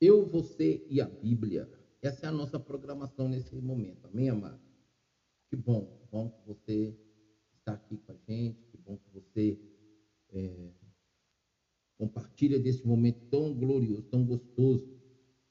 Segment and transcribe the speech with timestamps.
[0.00, 1.68] Eu, você e a Bíblia.
[2.00, 4.06] Essa é a nossa programação nesse momento.
[4.06, 4.60] Amém, amado?
[5.50, 6.96] Que bom, bom que você
[7.58, 9.58] está aqui com a gente, que bom que você
[10.30, 10.70] é,
[11.96, 14.88] compartilha desse momento tão glorioso, tão gostoso.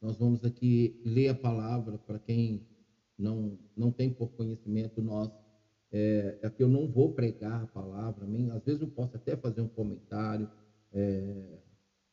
[0.02, 2.66] Nós vamos aqui ler a palavra para quem
[3.18, 5.30] não, não tem por conhecimento, nós
[5.92, 8.52] é, é que eu não vou pregar a palavra, amém?
[8.52, 10.50] às vezes eu posso até fazer um comentário,
[10.94, 11.60] é,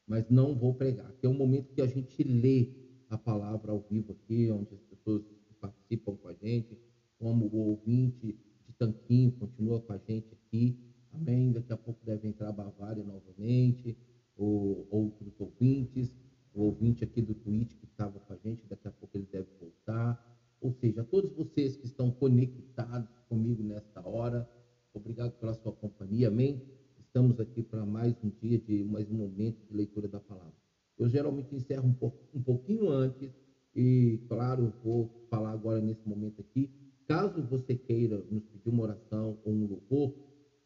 [0.06, 2.68] mas não vou pregar, que é um momento que a gente lê
[3.08, 5.22] a palavra ao vivo aqui, onde as pessoas
[5.60, 6.78] participam com a gente,
[7.18, 10.78] como o ouvinte de Tanquinho continua com a gente aqui,
[11.12, 11.52] amém?
[11.52, 13.96] Daqui a pouco deve entrar Bavária novamente,
[14.36, 16.14] ou outros ouvintes,
[16.52, 19.48] o ouvinte aqui do Twitch que estava com a gente, daqui a pouco ele deve
[19.60, 20.22] voltar,
[20.60, 24.48] ou seja, a todos vocês que estão conectados comigo nesta hora,
[24.92, 26.62] obrigado pela sua companhia, amém?
[27.14, 30.52] Estamos aqui para mais um dia, de mais um momento de leitura da palavra.
[30.98, 33.30] Eu geralmente encerro um, pouco, um pouquinho antes
[33.72, 36.68] e, claro, vou falar agora nesse momento aqui.
[37.06, 40.12] Caso você queira nos pedir uma oração ou um louvor,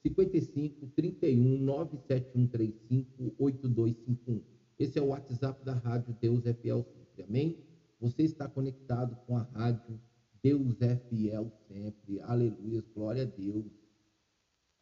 [0.02, 4.42] 55 31 97135 8251.
[4.78, 7.24] Esse é o WhatsApp da Rádio Deus é Fiel Sempre.
[7.24, 7.58] Amém?
[8.00, 10.00] Você está conectado com a Rádio
[10.42, 12.20] Deus é Fiel Sempre.
[12.22, 13.66] Aleluia, glória a Deus.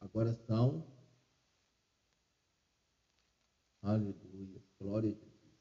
[0.00, 0.94] Agora são
[3.86, 4.60] Aleluia.
[4.80, 5.60] Glória a Jesus.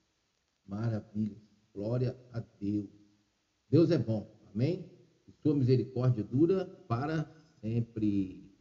[0.66, 1.38] Maravilha.
[1.72, 2.90] Glória a Deus.
[3.70, 4.28] Deus é bom.
[4.52, 4.90] Amém?
[5.28, 7.32] E sua misericórdia dura para
[7.62, 8.52] sempre.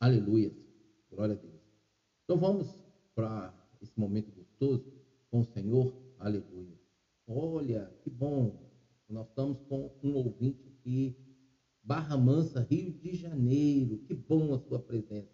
[0.00, 0.50] Aleluia.
[1.10, 1.60] Glória a Deus.
[2.24, 2.74] Então vamos
[3.14, 4.90] para esse momento gostoso
[5.30, 6.01] com o Senhor.
[6.22, 6.78] Aleluia.
[7.26, 8.70] Olha, que bom.
[9.08, 11.16] Nós estamos com um ouvinte aqui,
[11.82, 13.98] Barra Mansa, Rio de Janeiro.
[14.06, 15.32] Que bom a sua presença.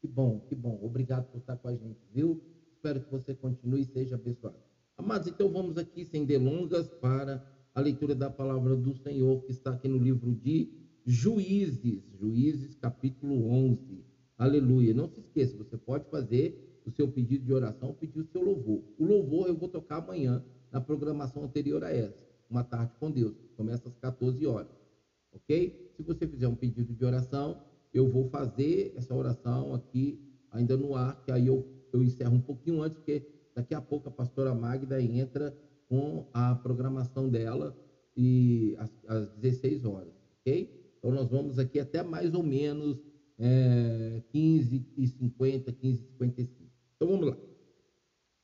[0.00, 0.76] Que bom, que bom.
[0.82, 2.42] Obrigado por estar com a gente, viu?
[2.72, 4.58] Espero que você continue e seja abençoado.
[4.96, 7.40] Amados, então vamos aqui, sem delongas, para
[7.72, 10.68] a leitura da palavra do Senhor, que está aqui no livro de
[11.06, 14.04] Juízes, Juízes capítulo 11.
[14.36, 14.92] Aleluia.
[14.92, 18.82] Não se esqueça, você pode fazer o seu pedido de oração, pedir o seu louvor.
[18.98, 23.34] O louvor eu vou tocar amanhã, na programação anterior a essa, uma tarde com Deus,
[23.56, 24.72] começa às 14 horas,
[25.32, 25.92] ok?
[25.96, 27.62] Se você fizer um pedido de oração,
[27.92, 32.40] eu vou fazer essa oração aqui ainda no ar, que aí eu, eu encerro um
[32.40, 35.56] pouquinho antes, porque daqui a pouco a pastora Magda entra
[35.88, 37.76] com a programação dela
[38.16, 40.94] e às, às 16 horas, ok?
[40.98, 42.98] Então nós vamos aqui até mais ou menos
[43.38, 46.57] é, 15 e 50, 15 e 55.
[46.98, 47.36] Então vamos lá.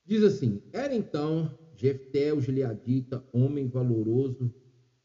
[0.06, 4.54] Diz assim: Era então Jefté, o gileadita, homem valoroso,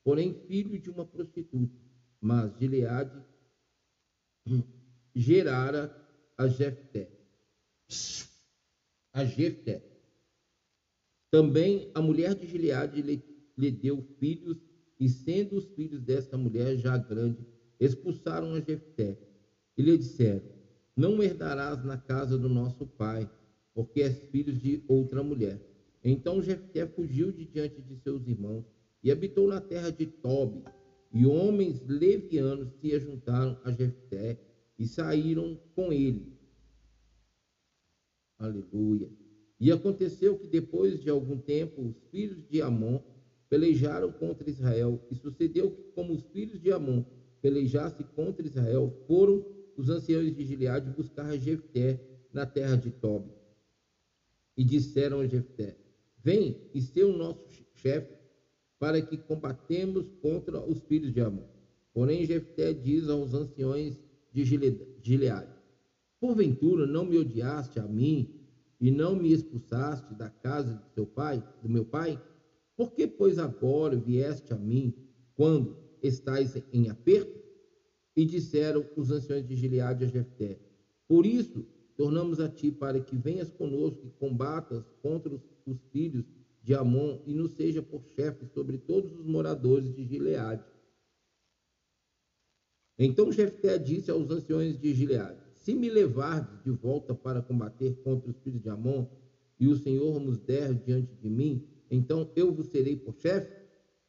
[0.04, 1.74] porém filho de uma prostituta.
[2.22, 3.26] Mas Gileade
[5.16, 5.92] gerara
[6.38, 7.10] a Jefté.
[9.12, 9.81] A Jefté.
[11.31, 13.20] Também a mulher de Gileade lhe,
[13.58, 14.58] lhe deu filhos,
[15.00, 17.48] e sendo os filhos desta mulher já grandes,
[17.80, 19.18] expulsaram a Jefté
[19.78, 20.44] e lhe disseram:
[20.96, 23.30] Não herdarás na casa do nosso pai,
[23.74, 25.59] porque és filho de outra mulher.
[26.03, 28.66] Então Jefté fugiu de diante de seus irmãos
[29.03, 30.63] e habitou na terra de Tobi.
[31.12, 34.40] E homens levianos se ajuntaram a Jefté
[34.78, 36.38] e saíram com ele.
[38.38, 39.09] Aleluia.
[39.59, 43.01] E aconteceu que depois de algum tempo os filhos de Amon
[43.50, 45.01] pelejaram contra Israel.
[45.12, 47.03] E sucedeu que, como os filhos de Amon
[47.41, 52.00] pelejassem contra Israel, foram os anciãos de Gileade buscar Jefté
[52.31, 53.38] na terra de Tobi
[54.59, 55.78] e disseram a Jefté:
[56.22, 58.14] Vem e ser o nosso chefe,
[58.78, 61.47] para que combatemos contra os filhos de Amon.
[61.94, 63.98] Porém, Jefté diz aos anciões
[64.34, 64.44] de
[65.02, 65.56] Gileade:
[66.19, 68.36] Porventura não me odiaste a mim
[68.81, 72.22] e não me expulsaste da casa de seu pai, do meu pai?
[72.75, 74.94] Por que, pois, agora vieste a mim
[75.36, 77.39] quando estais em aperto?
[78.13, 80.60] E disseram os anciões de Gileade a Jefté:
[81.07, 81.66] Por isso
[82.00, 86.24] tornamos a ti para que venhas conosco e combatas contra os, os filhos
[86.63, 90.63] de Amon e nos seja por chefe sobre todos os moradores de Gileade.
[92.98, 98.31] Então Jefté disse aos anciões de Gileade: Se me levardes de volta para combater contra
[98.31, 99.06] os filhos de Amon,
[99.60, 103.54] e o Senhor nos der diante de mim, então eu vos serei por chefe?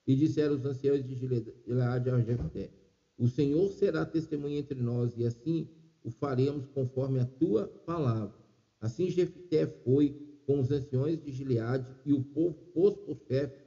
[0.07, 2.71] E disseram os anciões de Gileade a Jefté:
[3.19, 5.69] O Senhor será testemunha entre nós, e assim
[6.05, 8.35] o faremos conforme a tua palavra.
[8.81, 10.17] Assim Jefté foi
[10.47, 13.61] com os anciões de Gileade e o povo pôs por chefe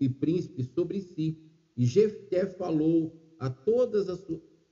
[0.00, 1.38] e príncipes sobre si.
[1.76, 4.24] E Jefté falou a todas as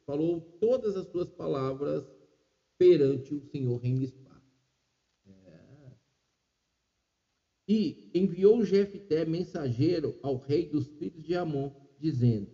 [0.05, 2.05] falou todas as suas palavras
[2.79, 4.41] perante o Senhor em Mispá.
[5.27, 5.93] É.
[7.69, 12.49] E enviou Jefté mensageiro ao rei dos filhos de Amon, dizendo: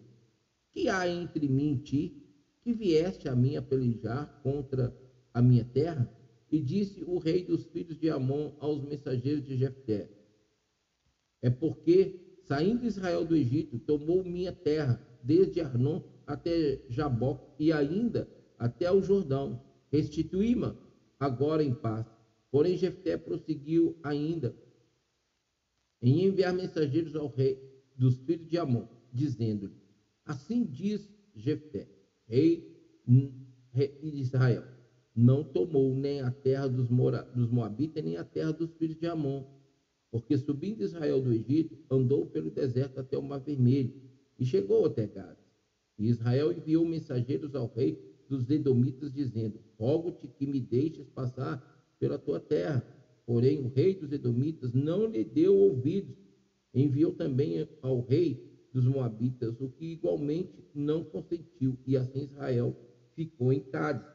[0.70, 2.21] Que há entre mim e ti,
[2.62, 4.94] que vieste a mim a pelejar contra
[5.34, 6.08] a minha terra?
[6.50, 10.08] E disse o rei dos filhos de Amon aos mensageiros de Jefté:
[11.40, 18.28] É porque, saindo Israel do Egito, tomou minha terra, desde Arnon até Jaboque e ainda
[18.58, 19.60] até o Jordão.
[19.90, 20.76] Restituí-ma
[21.18, 22.06] agora em paz.
[22.50, 24.54] Porém, Jefté prosseguiu ainda
[26.02, 27.58] em enviar mensageiros ao rei
[27.96, 29.80] dos filhos de Amon, dizendo-lhe:
[30.24, 31.91] Assim diz Jefté,
[32.32, 34.64] rei de Israel:
[35.14, 36.88] Não tomou nem a terra dos,
[37.34, 39.44] dos Moabitas, nem a terra dos filhos de Amon,
[40.10, 43.94] porque subindo Israel do Egito, andou pelo deserto até o Mar Vermelho
[44.38, 45.42] e chegou até Gades.
[45.98, 47.98] E Israel enviou mensageiros ao rei
[48.28, 51.60] dos Edomitas, dizendo: Rogo-te que me deixes passar
[51.98, 52.82] pela tua terra.
[53.26, 56.16] Porém, o rei dos Edomitas não lhe deu ouvidos.
[56.74, 62.76] Enviou também ao rei dos Moabitas, o que igualmente não consentiu, e assim Israel
[63.14, 64.10] ficou em Cádiz.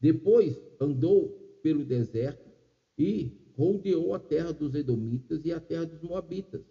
[0.00, 2.48] Depois andou pelo deserto
[2.96, 6.64] e rodeou a terra dos Edomitas e a terra dos Moabitas,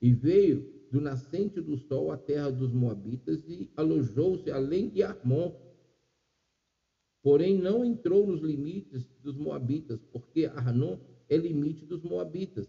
[0.00, 5.54] e veio do nascente do sol à terra dos Moabitas e alojou-se além de Armon.
[7.22, 10.98] Porém, não entrou nos limites dos Moabitas, porque Arnon
[11.28, 12.66] é limite dos Moabitas.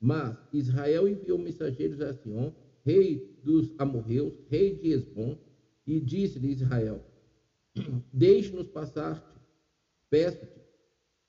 [0.00, 2.52] Mas Israel enviou mensageiros a Sion,
[2.84, 5.36] rei dos amorreus, rei de Esbom,
[5.86, 7.04] e disse-lhe Israel:
[8.12, 9.36] Deixe-nos passar-te,
[10.10, 10.60] peço-te,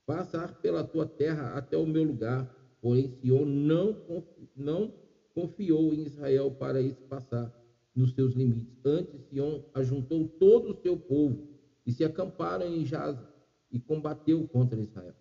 [0.06, 2.54] passar pela tua terra até o meu lugar.
[2.82, 4.94] Porém, Sion não, não
[5.34, 7.52] confiou em Israel para esse passar
[7.96, 8.78] nos seus limites.
[8.84, 11.48] Antes, Sion ajuntou todo o seu povo
[11.86, 13.28] e se acamparam em Jaza
[13.72, 15.16] e combateu contra Israel.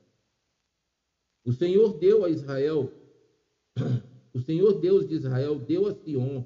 [1.44, 2.93] O Senhor deu a Israel,
[4.34, 6.44] o Senhor Deus de Israel deu a Sion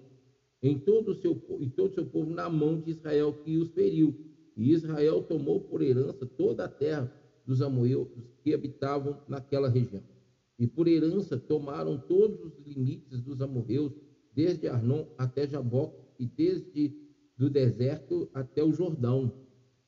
[0.63, 3.71] em todo o seu e todo o seu povo na mão de Israel que os
[3.71, 4.15] feriu.
[4.57, 7.13] E Israel tomou por herança toda a terra
[7.47, 8.09] dos amorreus
[8.43, 10.03] que habitavam naquela região.
[10.59, 13.93] E por herança tomaram todos os limites dos amorreus,
[14.35, 17.07] desde Arnon até Jaboque e desde
[17.37, 19.33] do deserto até o Jordão.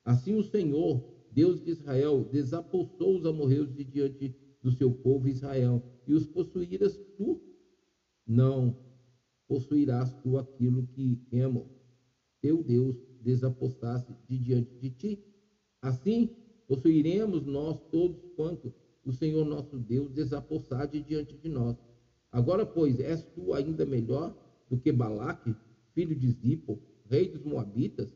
[0.05, 1.03] Assim o Senhor,
[1.33, 6.99] Deus de Israel, desapossou os amorreus de diante do seu povo Israel, e os possuirás
[7.17, 7.41] tu?
[8.29, 8.77] Não,
[9.49, 11.67] possuirás tu aquilo que Emo,
[12.43, 15.19] teu Deus, desapostasse de diante de ti.
[15.81, 16.29] Assim,
[16.67, 18.71] possuiremos nós todos quanto
[19.03, 21.77] o Senhor nosso Deus desapossade diante de nós.
[22.31, 24.37] Agora, pois, és tu ainda melhor
[24.69, 25.57] do que Balaque,
[25.95, 26.79] filho de Zipo,
[27.09, 28.15] rei dos Moabitas?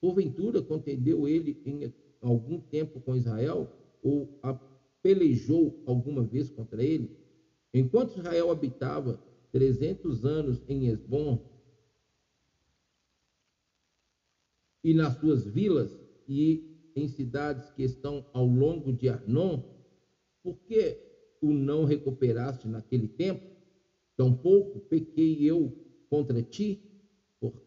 [0.00, 3.70] Porventura contendeu ele em algum tempo com Israel
[4.02, 4.28] ou
[5.00, 7.16] pelejou alguma vez contra ele?
[7.72, 9.20] Enquanto Israel habitava
[9.54, 11.38] trezentos anos em Esbom
[14.82, 15.96] e nas suas vilas
[16.26, 16.60] e
[16.96, 19.62] em cidades que estão ao longo de Arnon,
[20.42, 20.98] por que
[21.40, 23.48] o não recuperaste naquele tempo?
[24.16, 25.72] Tampouco pequei eu
[26.10, 26.76] contra ti,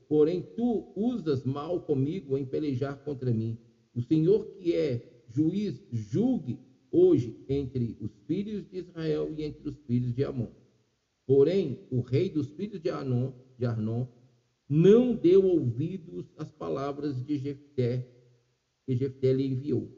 [0.09, 3.57] porém tu usas mal comigo em pelejar contra mim.
[3.95, 6.59] O Senhor que é juiz, julgue
[6.91, 10.66] hoje entre os filhos de Israel e entre os filhos de Amon.
[11.27, 14.07] Porém, o rei dos filhos de Anon, de Arnon,
[14.69, 18.07] não deu ouvidos às palavras de Jefté,
[18.85, 19.91] que Jefté lhe enviou.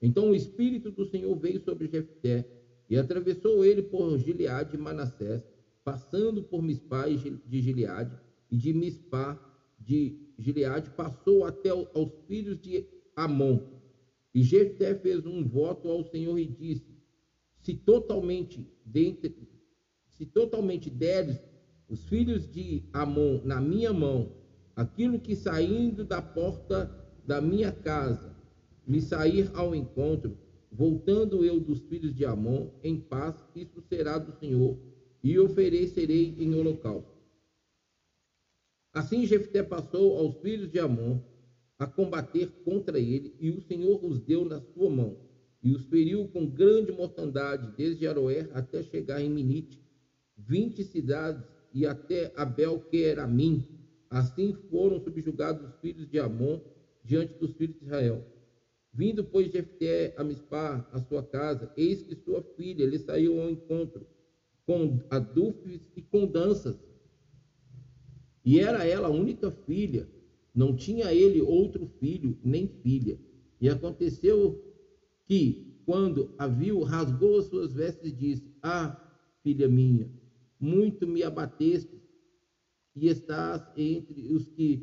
[0.00, 2.46] Então o Espírito do Senhor veio sobre Jefté
[2.88, 5.42] e atravessou ele por Gileade e Manassés,
[5.82, 8.18] passando por Mispá de Gileade
[8.50, 9.40] e de Mispá
[9.78, 12.86] de Gileade passou até aos filhos de
[13.16, 13.58] Amon.
[14.34, 16.94] E Jefté fez um voto ao Senhor e disse:
[17.62, 19.48] Se totalmente dentre,
[20.24, 21.38] se totalmente deres
[21.86, 24.32] os filhos de Amon na minha mão,
[24.74, 26.90] aquilo que saindo da porta
[27.26, 28.34] da minha casa
[28.86, 30.38] me sair ao encontro,
[30.72, 34.78] voltando eu dos filhos de Amon, em paz, isso será do Senhor,
[35.22, 37.12] e oferecerei em holocausto.
[38.94, 41.20] Assim Jefté passou aos filhos de Amon
[41.78, 45.18] a combater contra ele, e o Senhor os deu na sua mão,
[45.62, 49.83] e os feriu com grande mortandade, desde Aroer até chegar em Minite,
[50.36, 53.66] vinte cidades, e até Abel Queramim.
[54.08, 56.60] Assim foram subjugados os filhos de Amon
[57.02, 58.24] diante dos filhos de Israel.
[58.92, 63.50] Vindo, pois, Jefté a Mispá, a sua casa, eis que sua filha lhe saiu ao
[63.50, 64.06] encontro,
[64.64, 66.76] com adufes e com danças.
[68.44, 70.08] E era ela a única filha,
[70.54, 73.18] não tinha ele outro filho nem filha.
[73.60, 74.62] E aconteceu
[75.26, 78.96] que, quando a viu, rasgou as suas vestes e disse: Ah,
[79.42, 80.08] filha minha,
[80.64, 82.02] muito me abateste
[82.96, 84.82] e estás entre os que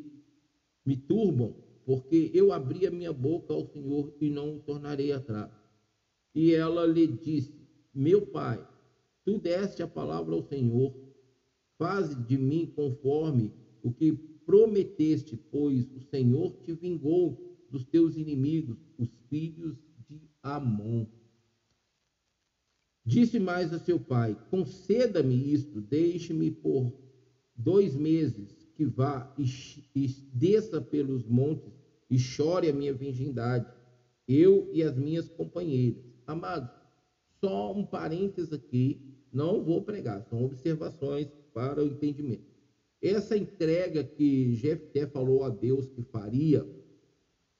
[0.86, 5.50] me turbam, porque eu abri a minha boca ao Senhor e não o tornarei atrás.
[6.34, 7.52] E ela lhe disse:
[7.92, 8.64] Meu pai,
[9.24, 10.94] tu deste a palavra ao Senhor,
[11.76, 14.12] faze de mim conforme o que
[14.46, 17.36] prometeste, pois o Senhor te vingou
[17.68, 19.76] dos teus inimigos, os filhos
[20.08, 21.06] de Amon.
[23.04, 26.92] Disse mais a seu pai: Conceda-me isto, deixe-me por
[27.56, 29.44] dois meses que vá e,
[29.94, 31.72] e desça pelos montes
[32.08, 33.66] e chore a minha virgindade,
[34.28, 36.04] eu e as minhas companheiras.
[36.26, 36.70] Amados,
[37.40, 39.00] só um parênteses aqui,
[39.32, 42.44] não vou pregar, são observações para o entendimento.
[43.02, 46.64] Essa entrega que Jefté falou a Deus que faria,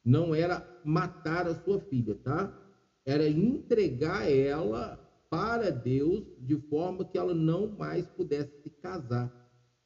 [0.05, 2.57] não era matar a sua filha, tá?
[3.05, 5.02] Era entregar ela
[5.33, 9.33] para Deus de forma que ela não mais pudesse se casar.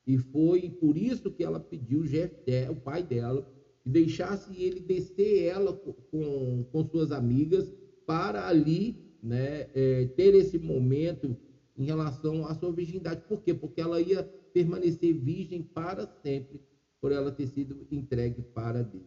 [0.05, 3.49] E foi por isso que ela pediu Jefté, o pai dela,
[3.81, 7.73] que deixasse ele descer ela com, com suas amigas
[8.05, 11.37] para ali né, é, ter esse momento
[11.79, 13.23] em relação à sua virgindade.
[13.29, 13.55] Por quê?
[13.55, 16.61] Porque ela ia permanecer virgem para sempre
[17.00, 19.07] por ela ter sido entregue para Deus.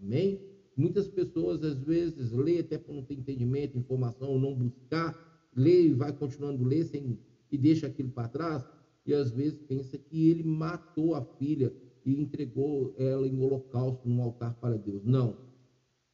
[0.00, 0.40] Amém?
[0.76, 5.86] Muitas pessoas, às vezes, lê até por não ter entendimento, informação, ou não buscar, lê
[5.86, 7.18] e vai continuando ler sem,
[7.50, 8.64] e deixa aquilo para trás,
[9.04, 11.72] e às vezes pensa que ele matou a filha
[12.04, 15.04] e entregou ela em holocausto num altar para Deus.
[15.04, 15.36] Não.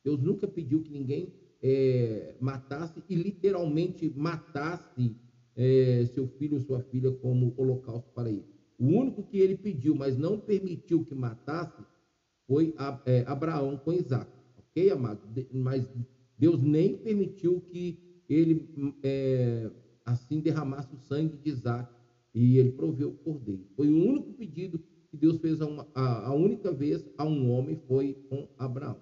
[0.05, 5.17] Deus nunca pediu que ninguém é, matasse e literalmente matasse
[5.57, 8.45] é, seu filho ou sua filha como holocausto para ele.
[8.79, 11.85] O único que ele pediu, mas não permitiu que matasse,
[12.47, 14.31] foi é, Abraão com Isaac.
[14.57, 15.21] Ok, amado?
[15.53, 15.87] Mas
[16.39, 18.69] Deus nem permitiu que ele
[19.03, 19.71] é,
[20.05, 21.93] assim derramasse o sangue de Isaac
[22.35, 23.67] e ele proveu o cordeiro.
[23.75, 24.81] Foi o único pedido
[25.11, 29.01] que Deus fez a, uma, a, a única vez a um homem foi com Abraão.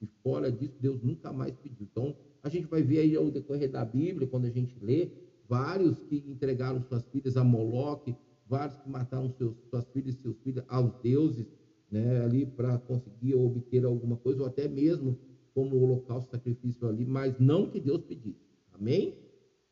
[0.00, 1.86] E fora disso, Deus nunca mais pediu.
[1.90, 5.08] Então, a gente vai ver aí ao decorrer da Bíblia, quando a gente lê,
[5.48, 8.14] vários que entregaram suas filhas a Moloque,
[8.46, 11.46] vários que mataram seus, suas filhas e seus filhos aos deuses,
[11.90, 15.16] né, ali para conseguir obter alguma coisa, ou até mesmo
[15.54, 18.43] como holocausto, sacrifício ali, mas não que Deus pedisse.
[18.74, 19.14] Amém?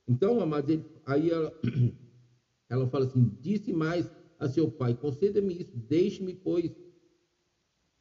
[0.06, 1.52] Então, amados, aí ela,
[2.68, 6.70] ela fala assim: disse mais a seu pai: conceda-me isso, deixe-me, pois,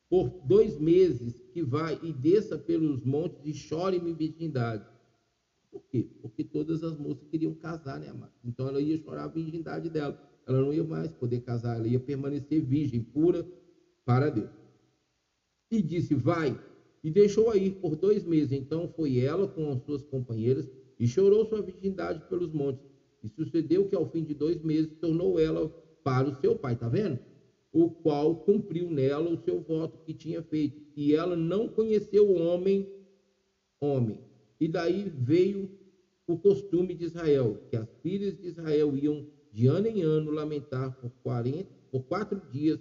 [0.10, 4.86] por dois meses que vá e desça pelos montes e chore-me virgindade.
[5.72, 6.06] Por quê?
[6.22, 8.34] Porque todas as moças queriam casar, né, amado?
[8.44, 10.20] Então ela ia chorar a virgindade dela.
[10.46, 13.48] Ela não ia mais poder casar, ela ia permanecer virgem, pura
[14.04, 14.50] para Deus.
[15.72, 16.60] E disse: Vai.
[17.04, 18.52] E deixou aí por dois meses.
[18.52, 20.70] Então foi ela com as suas companheiras
[21.02, 22.86] e chorou sua virgindade pelos montes.
[23.24, 25.68] E sucedeu que ao fim de dois meses tornou ela
[26.04, 27.20] para o seu pai, tá vendo?
[27.74, 30.80] O qual cumpriu nela o seu voto que tinha feito.
[30.96, 32.88] E ela não conheceu o homem,
[33.82, 34.20] homem.
[34.60, 35.68] E daí veio
[36.28, 40.92] o costume de Israel, que as filhas de Israel iam de ano em ano lamentar
[41.00, 42.80] por 40, por quatro dias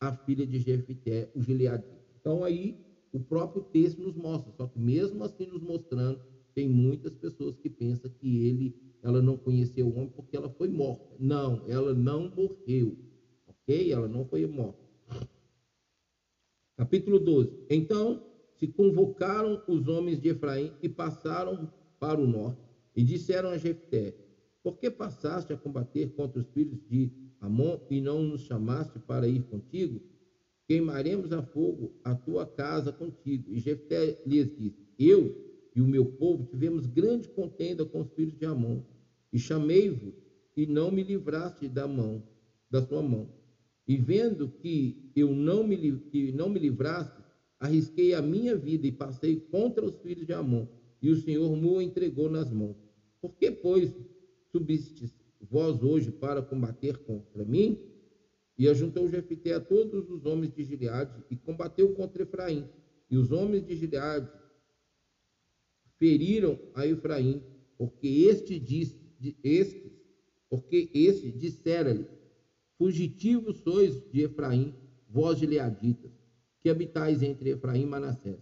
[0.00, 1.98] a filha de Jefité, o Gileadita.
[2.20, 2.76] Então aí
[3.12, 6.20] o próprio texto nos mostra, só que mesmo assim nos mostrando,
[6.58, 10.66] tem muitas pessoas que pensam que ele ela não conheceu o homem porque ela foi
[10.66, 11.14] morta.
[11.16, 12.98] Não, ela não morreu.
[13.46, 13.92] Ok?
[13.92, 14.82] Ela não foi morta.
[16.76, 17.64] Capítulo 12.
[17.70, 22.60] Então se convocaram os homens de Efraim e passaram para o norte
[22.96, 24.16] e disseram a Jefté:
[24.60, 29.28] Por que passaste a combater contra os filhos de Amon e não nos chamaste para
[29.28, 30.00] ir contigo?
[30.66, 33.54] Queimaremos a fogo a tua casa contigo.
[33.54, 35.47] E Jefté lhes disse: Eu
[35.78, 38.82] e o meu povo tivemos grande contenda com os filhos de Amon,
[39.32, 40.12] e chamei-vos,
[40.56, 42.20] e não me livraste da mão,
[42.68, 43.32] da sua mão.
[43.86, 47.22] E vendo que eu não me, que não me livraste,
[47.60, 50.66] arrisquei a minha vida e passei contra os filhos de Amon,
[51.00, 52.76] e o Senhor me entregou nas mãos.
[53.20, 53.94] Por que, pois,
[54.50, 57.78] subistes vós hoje para combater contra mim?
[58.58, 62.68] E ajuntou Jefité a todos os homens de Gileade e combateu contra Efraim.
[63.08, 64.28] E os homens de Gileade
[65.98, 67.42] feriram a Efraim,
[67.76, 68.96] porque este disse,
[69.42, 69.92] este,
[70.48, 72.06] porque este dissera-lhe:
[72.78, 74.74] Fugitivos sois de Efraim,
[75.08, 76.12] vós de Leaditas,
[76.60, 78.38] que habitais entre Efraim e Manassés.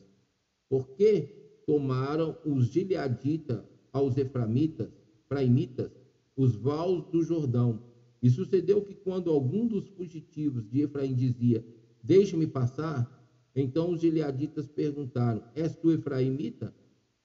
[0.68, 4.88] Porque tomaram os gileaditas aos eframitas,
[5.28, 5.90] fraimitas,
[6.36, 7.82] os vales do Jordão.
[8.22, 11.64] E sucedeu que quando algum dos fugitivos de Efraim dizia:
[12.02, 13.10] Deixe-me passar,
[13.54, 16.74] então os gileaditas perguntaram: És tu efraimita?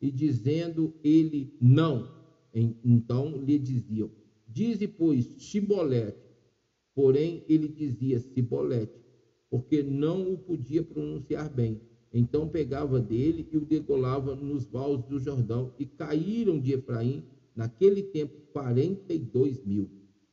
[0.01, 2.09] E dizendo ele não,
[2.83, 4.09] então lhe diziam:
[4.47, 6.17] Dize, pois, Chibolete.
[6.93, 8.99] Porém, ele dizia Cibolete,
[9.49, 11.79] porque não o podia pronunciar bem.
[12.13, 17.23] Então pegava dele e o degolava nos vales do Jordão, e caíram de Efraim,
[17.55, 19.89] naquele tempo, quarenta e dois mil.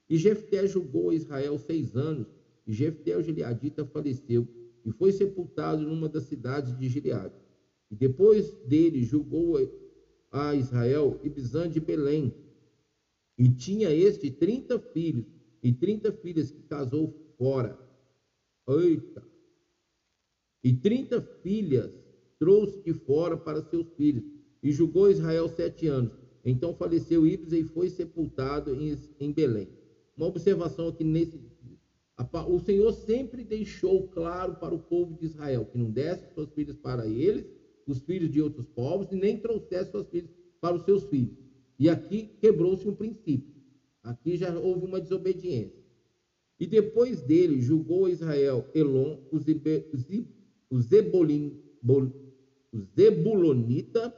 [0.09, 2.27] E Jefté julgou Israel seis anos,
[2.67, 4.49] e Jefté, o gileadita, faleceu,
[4.85, 7.35] e foi sepultado numa das cidades de Gileade.
[7.91, 9.57] E depois dele julgou
[10.31, 12.35] a Israel Ibzan de Belém,
[13.37, 15.27] e tinha este trinta filhos
[15.63, 17.79] e trinta filhas que casou fora.
[18.69, 19.27] Eita!
[20.63, 21.91] E trinta filhas
[22.39, 24.25] trouxe de fora para seus filhos,
[24.63, 26.13] e julgou Israel sete anos.
[26.45, 29.69] Então faleceu Ibza e foi sepultado em, em Belém.
[30.17, 31.39] Uma observação aqui nesse
[32.49, 36.77] o Senhor sempre deixou claro para o povo de Israel que não desse suas filhas
[36.77, 37.47] para eles,
[37.91, 40.31] os filhos de outros povos, e nem trouxesse suas filhas
[40.61, 41.37] para os seus filhos.
[41.79, 43.55] E aqui quebrou-se um princípio.
[44.03, 45.79] Aqui já houve uma desobediência.
[46.59, 49.89] E depois dele julgou Israel Elon, o, Zebe,
[52.97, 54.15] Zebulonita,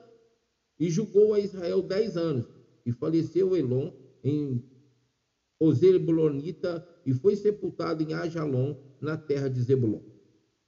[0.79, 2.47] e julgou a Israel dez anos.
[2.87, 3.93] E faleceu Elon
[4.25, 4.65] em
[5.61, 10.01] o Zebulonita e foi sepultado em Ajalon, na terra de Zebulon.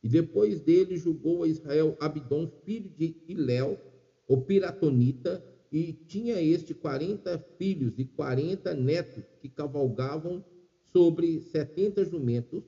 [0.02, 3.78] E depois dele julgou a Israel Abdon, filho de Iléu,
[4.26, 10.44] o Piratonita, e tinha este quarenta filhos e quarenta netos que cavalgavam
[10.92, 12.62] sobre setenta jumentos,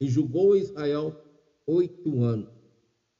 [0.00, 1.16] e julgou Israel
[1.66, 2.52] oito anos.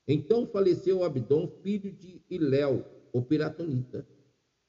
[0.07, 4.07] Então faleceu Abdon, filho de Iléu, o Piratonita,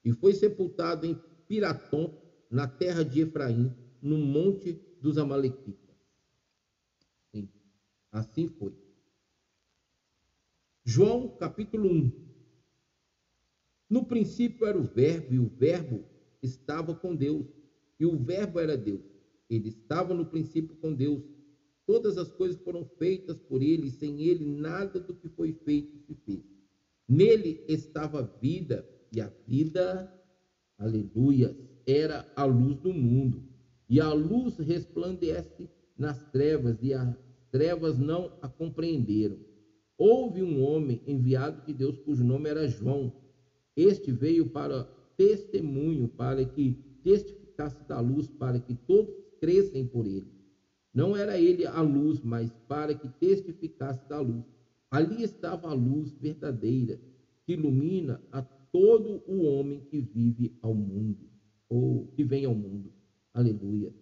[0.03, 1.17] e foi sepultado em
[1.48, 2.13] Piratom,
[2.50, 3.71] na terra de Efraim,
[4.01, 5.88] no monte dos Amalequitas.
[8.12, 8.74] Sim, assim foi.
[10.86, 12.12] João capítulo 1.
[13.89, 16.06] No princípio era o Verbo, e o Verbo
[16.41, 17.45] estava com Deus,
[18.00, 19.04] e o Verbo era Deus.
[19.50, 21.24] Ele estava no princípio com Deus.
[21.86, 25.98] Todas as coisas foram feitas por ele, e sem ele nada do que foi feito
[25.98, 26.43] se fez.
[27.08, 30.08] Nele estava a vida, e a vida,
[30.78, 31.56] aleluia,
[31.88, 33.43] era a luz do mundo.
[33.89, 39.38] E a luz resplandece nas trevas, e as trevas não a compreenderam.
[39.97, 43.13] Houve um homem enviado de Deus, cujo nome era João
[43.79, 44.83] este veio para
[45.15, 50.29] testemunho, para que testificasse da luz, para que todos crescem por ele.
[50.93, 54.43] Não era ele a luz, mas para que testificasse da luz.
[54.91, 56.99] Ali estava a luz verdadeira,
[57.45, 61.29] que ilumina a todo o homem que vive ao mundo,
[61.69, 62.91] ou que vem ao mundo.
[63.33, 63.93] Aleluia.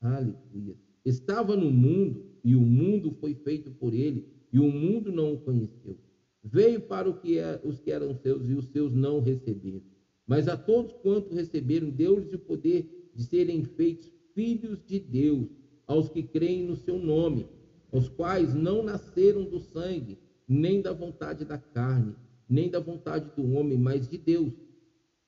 [0.00, 0.76] Aleluia.
[1.04, 5.40] Estava no mundo, e o mundo foi feito por ele, e o mundo não o
[5.40, 5.98] conheceu.
[6.44, 9.82] Veio para que é, os que eram seus e os seus não receberam.
[10.24, 15.48] Mas a todos quanto receberam, deu-lhes o poder de serem feitos filhos de Deus,
[15.88, 17.48] aos que creem no seu nome,
[17.90, 22.14] aos quais não nasceram do sangue, nem da vontade da carne,
[22.48, 24.52] nem da vontade do homem, mas de Deus.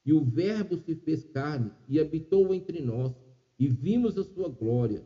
[0.06, 3.12] E o Verbo se fez carne e habitou entre nós,
[3.58, 5.04] e vimos a sua glória,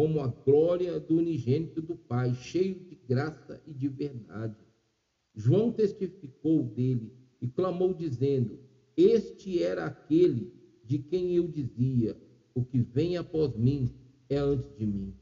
[0.00, 4.56] como a glória do unigênito do Pai, cheio de graça e de verdade.
[5.34, 8.58] João testificou dele e clamou, dizendo:
[8.96, 12.16] Este era aquele de quem eu dizia:
[12.54, 13.94] O que vem após mim
[14.30, 15.14] é antes de mim,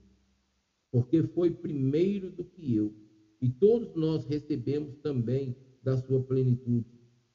[0.93, 2.95] porque foi primeiro do que eu.
[3.43, 6.87] E todos nós recebemos também da sua plenitude,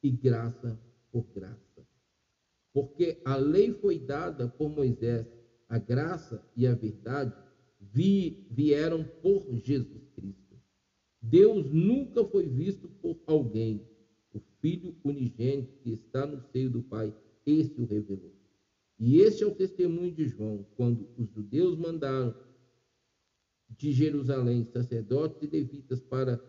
[0.02, 0.80] e graça
[1.12, 1.86] por graça.
[2.72, 5.26] Porque a lei foi dada por Moisés,
[5.74, 7.34] a graça e a verdade
[7.80, 10.56] vieram por Jesus Cristo.
[11.20, 13.84] Deus nunca foi visto por alguém.
[14.32, 17.12] O Filho unigênito que está no seio do Pai,
[17.44, 18.32] esse o revelou.
[19.00, 22.32] E este é o testemunho de João, quando os judeus mandaram
[23.68, 26.40] de Jerusalém sacerdotes e levitas para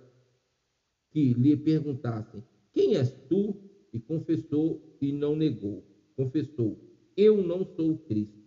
[1.09, 3.57] que lhe perguntassem: Quem és tu?
[3.91, 5.83] E confessou e não negou.
[6.15, 6.77] Confessou:
[7.17, 8.44] Eu não sou Cristo.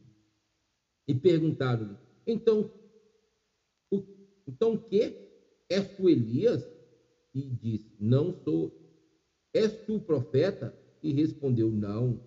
[1.08, 2.70] E perguntaram-lhe: Então,
[3.92, 4.02] o,
[4.48, 5.14] então que?
[5.70, 6.62] És tu Elias?
[7.34, 8.72] E disse: Não sou.
[9.54, 10.74] És tu profeta?
[11.02, 12.20] E respondeu: Não.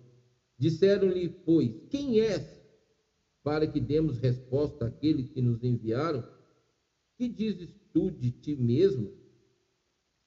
[0.58, 2.62] Disseram-lhe, pois, quem és?
[3.44, 6.24] Para que demos resposta àquele que nos enviaram.
[7.18, 9.12] Que dizes tu de ti mesmo?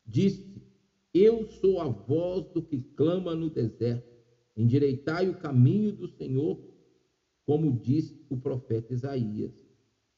[0.06, 0.44] Disse:
[1.14, 4.06] Eu sou a voz do que clama no deserto.
[4.58, 6.60] endireitai o caminho do Senhor,
[7.46, 9.52] como disse o profeta Isaías.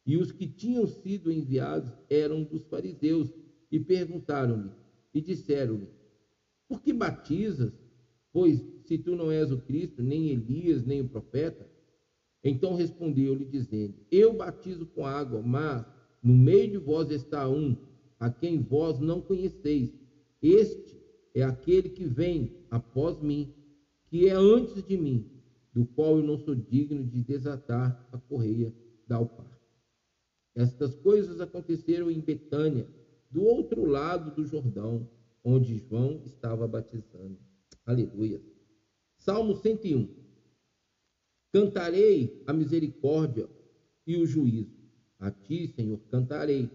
[0.05, 3.29] E os que tinham sido enviados eram dos fariseus,
[3.69, 4.71] e perguntaram-lhe,
[5.13, 5.89] e disseram-lhe:
[6.67, 7.73] Por que batizas?
[8.31, 11.69] Pois se tu não és o Cristo, nem Elias, nem o profeta.
[12.41, 15.85] Então respondeu-lhe, dizendo: Eu batizo com água, mas
[16.23, 17.75] no meio de vós está um,
[18.17, 19.93] a quem vós não conheceis.
[20.41, 20.97] Este
[21.33, 23.53] é aquele que vem após mim,
[24.05, 25.25] que é antes de mim,
[25.77, 28.73] do qual eu não sou digno de desatar a correia
[29.07, 29.61] da alpar.
[30.55, 32.89] Estas coisas aconteceram em Betânia,
[33.29, 35.07] do outro lado do Jordão,
[35.43, 37.37] onde João estava batizando.
[37.85, 38.41] Aleluia.
[39.19, 40.09] Salmo 101.
[41.53, 43.47] Cantarei a misericórdia
[44.07, 44.75] e o juízo.
[45.19, 46.71] A ti, Senhor, cantarei.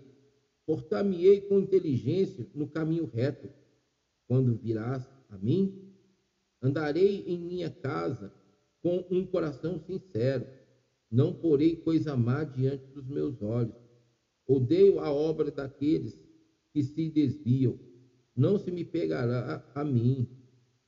[0.65, 3.51] Portar-me-ei com inteligência no caminho reto.
[4.29, 5.93] Quando virás a mim,
[6.63, 8.33] andarei em minha casa
[8.83, 10.47] com um coração sincero.
[11.11, 13.75] Não porei coisa má diante dos meus olhos.
[14.47, 16.19] Odeio a obra daqueles
[16.73, 17.79] que se desviam.
[18.35, 20.27] Não se me pegará a mim.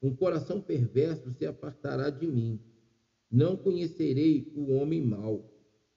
[0.02, 2.58] Um coração perverso se apartará de mim.
[3.30, 5.50] Não conhecerei o homem mau.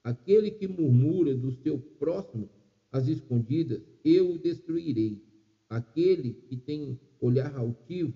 [0.03, 2.49] Aquele que murmura do seu próximo
[2.91, 5.23] às escondidas, eu o destruirei.
[5.69, 8.13] Aquele que tem olhar altivo,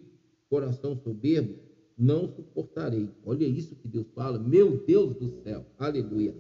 [0.50, 1.60] coração soberbo,
[2.02, 3.08] não suportarei.
[3.24, 6.36] Olha isso que Deus fala, meu Deus do céu, aleluia.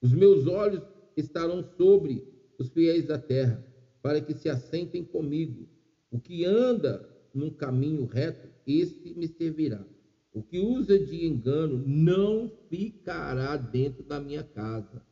[0.00, 0.82] Os meus olhos
[1.14, 2.26] estarão sobre
[2.58, 3.62] os fiéis da terra,
[4.00, 5.68] para que se assentem comigo.
[6.10, 9.86] O que anda num caminho reto, este me servirá.
[10.32, 15.04] O que usa de engano não ficará dentro da minha casa.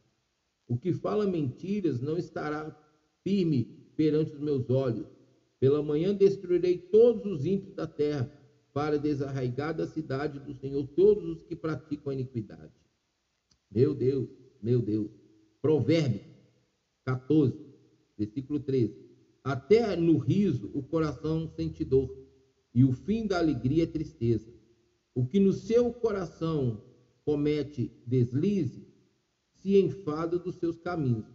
[0.67, 2.75] O que fala mentiras não estará
[3.23, 3.65] firme
[3.97, 5.07] perante os meus olhos.
[5.61, 8.31] Pela manhã destruirei todos os ímpios da terra,
[8.75, 12.75] para desarraigar da cidade do Senhor todos os que praticam a iniquidade.
[13.71, 14.29] Meu Deus,
[14.61, 15.13] meu Deus.
[15.63, 16.27] Provérbios
[17.05, 17.57] 14,
[18.19, 18.93] versículo 13.
[19.45, 22.13] Até no riso o coração sente dor,
[22.75, 24.53] e o fim da alegria é tristeza.
[25.15, 26.83] O que no seu coração
[27.25, 28.85] comete deslize,
[29.53, 31.27] se enfada dos seus caminhos,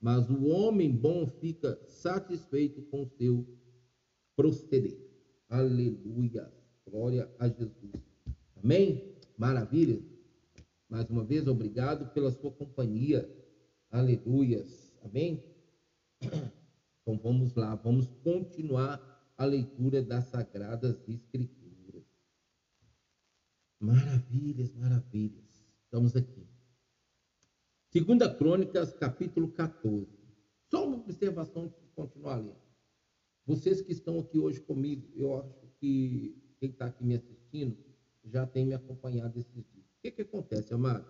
[0.00, 3.46] mas o homem bom fica satisfeito com o seu
[4.34, 4.98] proceder.
[5.48, 6.55] Aleluia.
[6.88, 7.92] Glória a Jesus.
[8.62, 9.16] Amém?
[9.36, 10.00] Maravilha.
[10.88, 13.28] Mais uma vez, obrigado pela sua companhia.
[13.90, 14.92] Aleluias.
[15.02, 15.42] Amém?
[17.08, 19.00] Então vamos lá, vamos continuar
[19.38, 22.04] a leitura das Sagradas Escrituras.
[23.78, 25.44] Maravilhas, maravilhas.
[25.84, 26.44] Estamos aqui.
[27.92, 30.08] Segunda Crônicas, capítulo 14.
[30.68, 32.56] Só uma observação antes de continuar lendo.
[33.46, 37.76] Vocês que estão aqui hoje comigo, eu acho que quem está aqui me assistindo
[38.24, 39.86] já tem me acompanhado esses dias.
[39.86, 41.06] O que, que acontece, amado?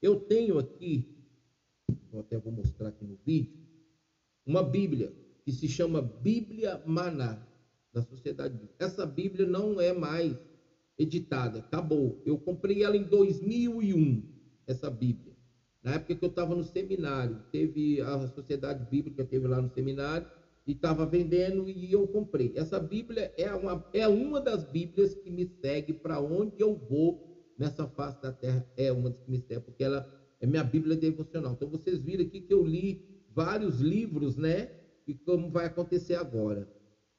[0.00, 1.16] Eu tenho aqui,
[2.12, 3.56] eu até vou mostrar aqui no vídeo,
[4.44, 5.12] uma Bíblia
[5.44, 7.46] que se chama Bíblia Maná,
[7.92, 8.84] da Sociedade Bíblica.
[8.84, 10.36] Essa Bíblia não é mais
[10.98, 12.20] editada, acabou.
[12.26, 14.22] Eu comprei ela em 2001,
[14.66, 15.34] essa Bíblia.
[15.82, 20.26] Na época que eu estava no seminário, teve a Sociedade Bíblica, teve lá no seminário,
[20.66, 22.52] e estava vendendo e eu comprei.
[22.54, 27.20] Essa Bíblia é uma, é uma das Bíblias que me segue para onde eu vou
[27.58, 28.66] nessa face da terra.
[28.76, 30.06] É uma das que me segue, porque ela
[30.40, 31.52] é minha Bíblia devocional.
[31.52, 32.98] Então vocês viram aqui que eu li
[33.28, 34.70] vários livros, né?
[35.06, 36.66] E como vai acontecer agora.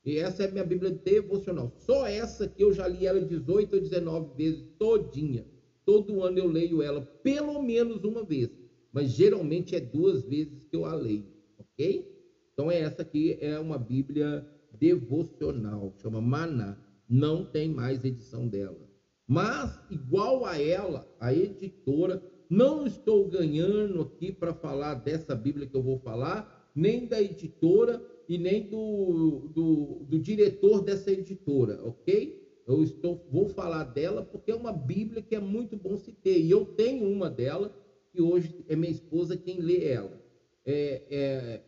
[0.04, 1.72] E essa é minha Bíblia devocional.
[1.78, 5.46] Só essa que eu já li ela 18 ou 19 vezes todinha.
[5.84, 8.50] Todo ano eu leio ela pelo menos uma vez.
[8.92, 11.28] Mas geralmente é duas vezes que eu a leio,
[11.58, 12.15] ok?
[12.56, 16.78] Então, essa aqui é uma Bíblia devocional, chama Maná.
[17.08, 18.80] Não tem mais edição dela.
[19.28, 25.76] Mas, igual a ela, a editora, não estou ganhando aqui para falar dessa Bíblia que
[25.76, 32.42] eu vou falar, nem da editora e nem do, do, do diretor dessa editora, ok?
[32.66, 36.40] Eu estou, vou falar dela porque é uma Bíblia que é muito bom se ter.
[36.40, 37.76] E eu tenho uma dela,
[38.14, 40.24] que hoje é minha esposa quem lê ela.
[40.66, 41.62] É, é,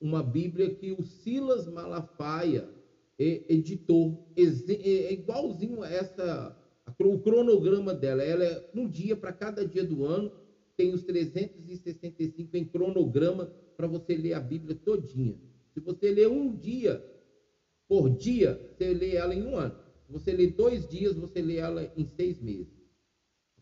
[0.00, 2.68] uma Bíblia que o Silas Malafaia
[3.18, 6.56] editou, é igualzinho a essa,
[7.00, 8.22] o cronograma dela.
[8.22, 10.32] Ela é um dia para cada dia do ano,
[10.76, 15.38] tem os 365 em cronograma para você ler a Bíblia todinha.
[15.72, 17.02] Se você ler um dia
[17.88, 19.74] por dia, você lê ela em um ano.
[20.06, 22.72] Se você lê dois dias, você lê ela em seis meses.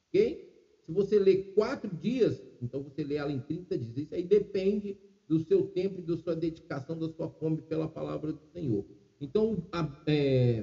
[0.09, 0.53] Ok?
[0.85, 3.97] Se você lê quatro dias, então você lê ela em 30 dias.
[3.97, 4.97] Isso aí depende
[5.33, 8.85] do seu tempo e da sua dedicação, da sua fome pela palavra do Senhor.
[9.19, 10.63] Então, a, é,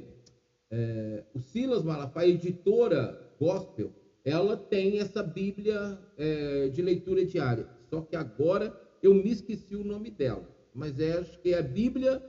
[0.69, 3.91] é, o Silas Malafaia, editora gospel,
[4.23, 7.67] ela tem essa Bíblia é, de leitura diária.
[7.89, 10.47] Só que agora eu me esqueci o nome dela.
[10.71, 12.23] Mas é, acho que é a Bíblia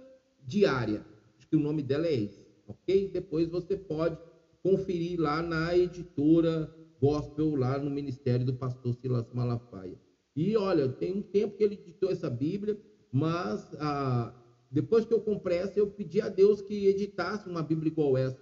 [0.46, 1.04] diária.
[1.36, 3.10] Acho que o nome dela é esse, ok?
[3.12, 4.16] Depois você pode
[4.62, 9.98] conferir lá na editora gospel, lá no ministério do pastor Silas Malafaia.
[10.36, 12.78] E olha, tem um tempo que ele editou essa Bíblia,
[13.10, 14.32] mas ah,
[14.70, 18.38] depois que eu comprei essa, eu pedi a Deus que editasse uma Bíblia igual essa,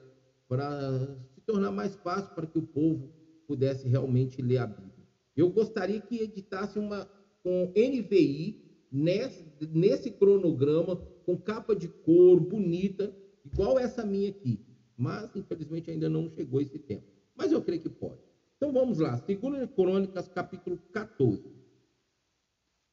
[0.47, 3.11] para se tornar mais fácil para que o povo
[3.47, 5.07] pudesse realmente ler a Bíblia.
[5.35, 7.09] Eu gostaria que editasse uma
[7.43, 8.59] com NVI
[8.91, 14.61] nesse, nesse cronograma, com capa de couro bonita, igual essa minha aqui.
[14.97, 17.05] Mas, infelizmente, ainda não chegou esse tempo.
[17.35, 18.21] Mas eu creio que pode.
[18.57, 21.58] Então vamos lá, 2 Crônicas, capítulo 14.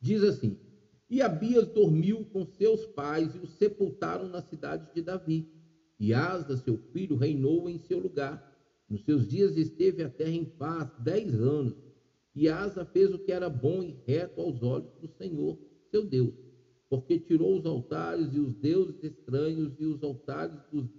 [0.02, 0.58] Diz assim:
[1.10, 5.48] E Abias dormiu com seus pais e o sepultaram na cidade de Davi.
[6.00, 8.42] E Asa, seu filho, reinou em seu lugar.
[8.90, 11.76] Nos seus dias esteve a terra em paz dez anos.
[12.36, 15.58] E Asa fez o que era bom e reto aos olhos do Senhor,
[15.90, 16.34] seu Deus,
[16.90, 20.90] porque tirou os altares e os deuses estranhos e os altares dos,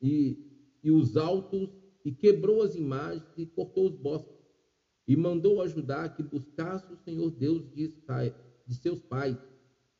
[0.00, 0.38] e,
[0.82, 1.68] e os altos
[2.04, 4.39] e quebrou as imagens e cortou os bosques.
[5.10, 7.92] E mandou ajudar que buscasse o Senhor Deus de,
[8.64, 9.36] de seus pais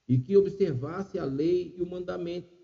[0.07, 2.57] e que observasse a lei e o mandamento.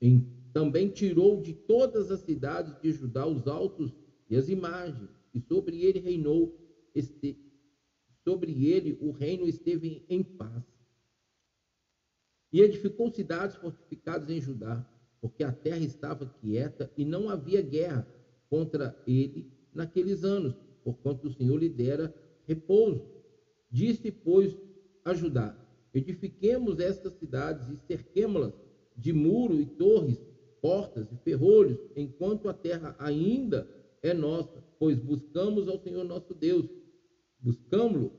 [0.00, 3.94] Em, também tirou de todas as cidades de Judá os altos
[4.28, 6.58] e as imagens, e sobre ele reinou
[6.92, 7.38] este,
[8.24, 10.64] sobre ele o reino esteve em paz.
[12.52, 14.84] E edificou cidades fortificadas em Judá,
[15.20, 18.04] porque a terra estava quieta e não havia guerra
[18.48, 22.14] contra ele naqueles anos, porquanto o Senhor lhe dera
[22.46, 23.06] repouso.
[23.70, 24.56] Disse, pois,
[25.04, 25.56] a Judá:
[25.94, 28.54] Edifiquemos estas cidades e cerquemo-las
[28.96, 30.18] de muro e torres,
[30.60, 33.68] portas e ferrolhos, enquanto a terra ainda
[34.02, 36.68] é nossa, pois buscamos ao Senhor nosso Deus.
[37.38, 38.12] Buscamos-lo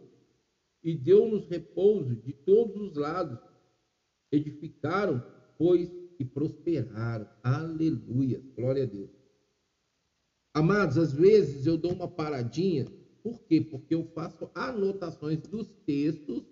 [0.83, 3.39] e deu-nos repouso de todos os lados.
[4.31, 5.23] Edificaram,
[5.57, 7.27] pois, e prosperaram.
[7.43, 8.41] Aleluia.
[8.55, 9.20] Glória a Deus.
[10.53, 12.85] Amados, às vezes eu dou uma paradinha,
[13.23, 13.61] por quê?
[13.61, 16.43] Porque eu faço anotações dos textos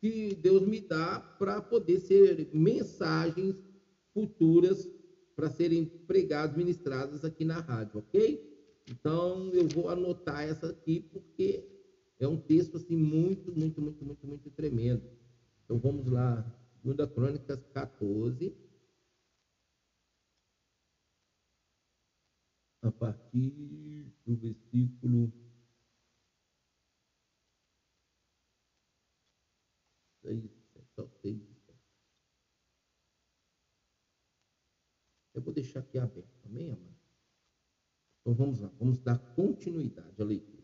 [0.00, 3.54] que Deus me dá para poder ser mensagens
[4.14, 4.88] futuras
[5.36, 8.40] para serem pregadas, ministradas aqui na rádio, ok?
[8.88, 11.64] Então eu vou anotar essa aqui porque
[12.18, 15.02] é um texto assim muito, muito, muito, muito, muito tremendo.
[15.64, 16.44] Então vamos lá,
[16.82, 18.54] 2 Crônicas 14.
[22.86, 25.32] A partir do versículo
[30.22, 30.50] 6,
[30.94, 31.54] só 6
[35.34, 36.94] Eu vou deixar aqui aberto, amém, amado?
[38.20, 40.62] Então vamos lá, vamos dar continuidade à leitura.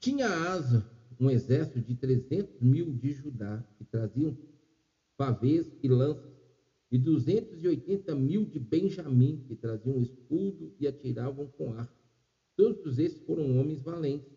[0.00, 4.34] Tinha asa um exército de 300 mil de Judá, que traziam
[5.18, 6.39] pavês e lanças
[6.90, 11.94] e 280 mil de Benjamim, que traziam escudo e atiravam com arco.
[12.56, 14.28] Todos esses foram homens valentes.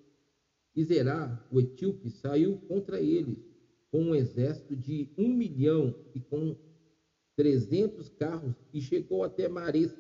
[0.76, 3.38] E Zerá, o etíope, saiu contra eles
[3.92, 6.56] com um exército de um milhão e com
[7.36, 9.96] trezentos carros e chegou até Mares.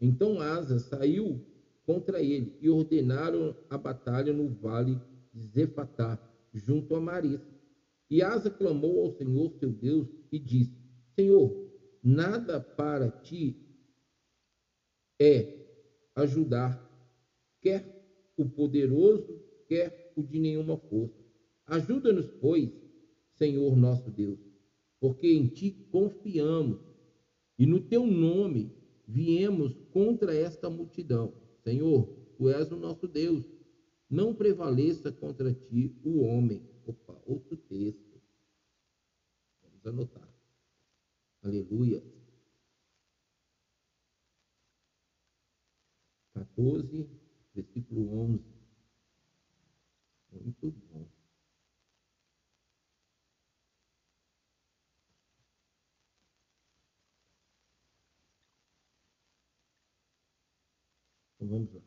[0.00, 1.40] Então Asa saiu
[1.86, 4.98] contra ele e ordenaram a batalha no vale
[5.32, 6.18] de Zefatá,
[6.52, 7.40] junto a Mares.
[8.10, 10.76] E Asa clamou ao Senhor seu Deus e disse:
[11.14, 11.63] Senhor,
[12.04, 13.56] Nada para ti
[15.18, 15.64] é
[16.14, 16.78] ajudar,
[17.62, 17.82] quer
[18.36, 21.24] o poderoso, quer o de nenhuma força.
[21.64, 22.70] Ajuda-nos, pois,
[23.32, 24.38] Senhor nosso Deus,
[25.00, 26.78] porque em ti confiamos
[27.58, 28.70] e no teu nome
[29.08, 31.32] viemos contra esta multidão.
[31.62, 32.04] Senhor,
[32.36, 33.46] tu és o nosso Deus.
[34.10, 36.62] Não prevaleça contra ti o homem.
[36.84, 38.20] Opa, outro texto.
[39.62, 40.33] Vamos anotar.
[41.44, 42.02] Aleluia.
[46.32, 47.06] 14,
[47.54, 48.42] versículo 11.
[50.32, 51.06] Muito bom.
[61.36, 61.82] Então vamos lá.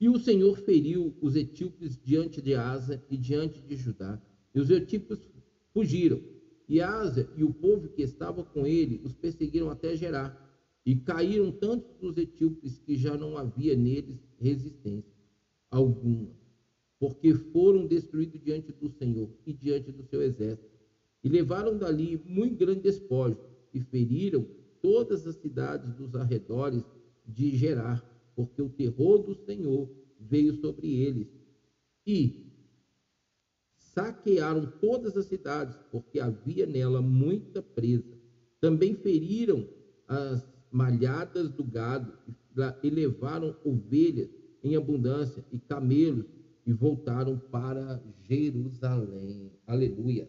[0.00, 4.22] E o Senhor feriu os etíopes diante de Asa e diante de Judá,
[4.54, 5.18] e os etíopes
[5.72, 6.37] fugiram
[6.68, 10.46] e Asa e o povo que estava com ele os perseguiram até Gerar,
[10.84, 15.12] e caíram tantos dos etíopes que já não havia neles resistência
[15.70, 16.30] alguma,
[16.98, 20.68] porque foram destruídos diante do Senhor e diante do seu exército.
[21.22, 23.36] E levaram dali muito grande despojo,
[23.74, 24.46] e feriram
[24.80, 26.82] todas as cidades dos arredores
[27.26, 28.02] de Gerar,
[28.34, 31.28] porque o terror do Senhor veio sobre eles.
[32.06, 32.47] E
[33.98, 38.16] saquearam todas as cidades, porque havia nela muita presa.
[38.60, 39.68] Também feriram
[40.06, 42.16] as malhadas do gado
[42.82, 44.30] e levaram ovelhas
[44.62, 46.26] em abundância e camelos
[46.64, 49.50] e voltaram para Jerusalém.
[49.66, 50.28] Aleluia.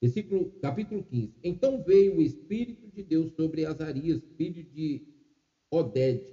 [0.00, 1.32] Versículo, capítulo 15.
[1.42, 5.06] Então veio o Espírito de Deus sobre Azarias, filho de
[5.70, 6.26] Oded,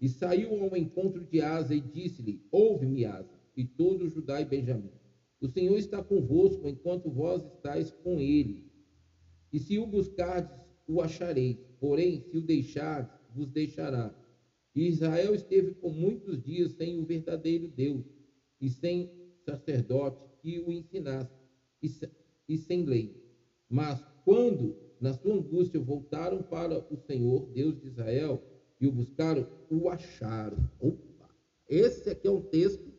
[0.00, 4.90] e saiu ao encontro de Asa e disse-lhe: Ouve-me, Asa, e todo Judá e Benjamim.
[5.44, 8.64] O Senhor está convosco enquanto vós estáis com ele.
[9.52, 11.58] E se o buscardes, o achareis.
[11.78, 14.18] Porém, se o deixardes, vos deixará.
[14.74, 18.06] E Israel esteve por muitos dias sem o verdadeiro Deus
[18.58, 19.10] e sem
[19.44, 21.36] sacerdote que o ensinasse
[22.48, 23.22] e sem lei.
[23.68, 28.42] Mas quando, na sua angústia, voltaram para o Senhor, Deus de Israel,
[28.80, 30.70] e o buscaram, o acharam.
[30.80, 31.28] Opa!
[31.68, 32.93] Esse aqui é um texto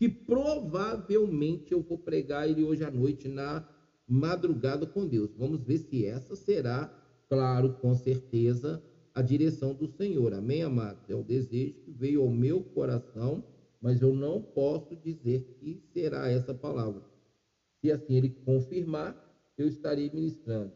[0.00, 3.68] que provavelmente eu vou pregar ele hoje à noite na
[4.08, 5.30] madrugada com Deus.
[5.36, 6.90] Vamos ver se essa será,
[7.28, 8.82] claro, com certeza,
[9.14, 10.32] a direção do Senhor.
[10.32, 11.10] Amém, amados?
[11.10, 13.44] É o desejo que veio ao meu coração,
[13.78, 17.04] mas eu não posso dizer que será essa palavra.
[17.82, 19.14] Se assim ele confirmar,
[19.58, 20.72] eu estarei ministrando.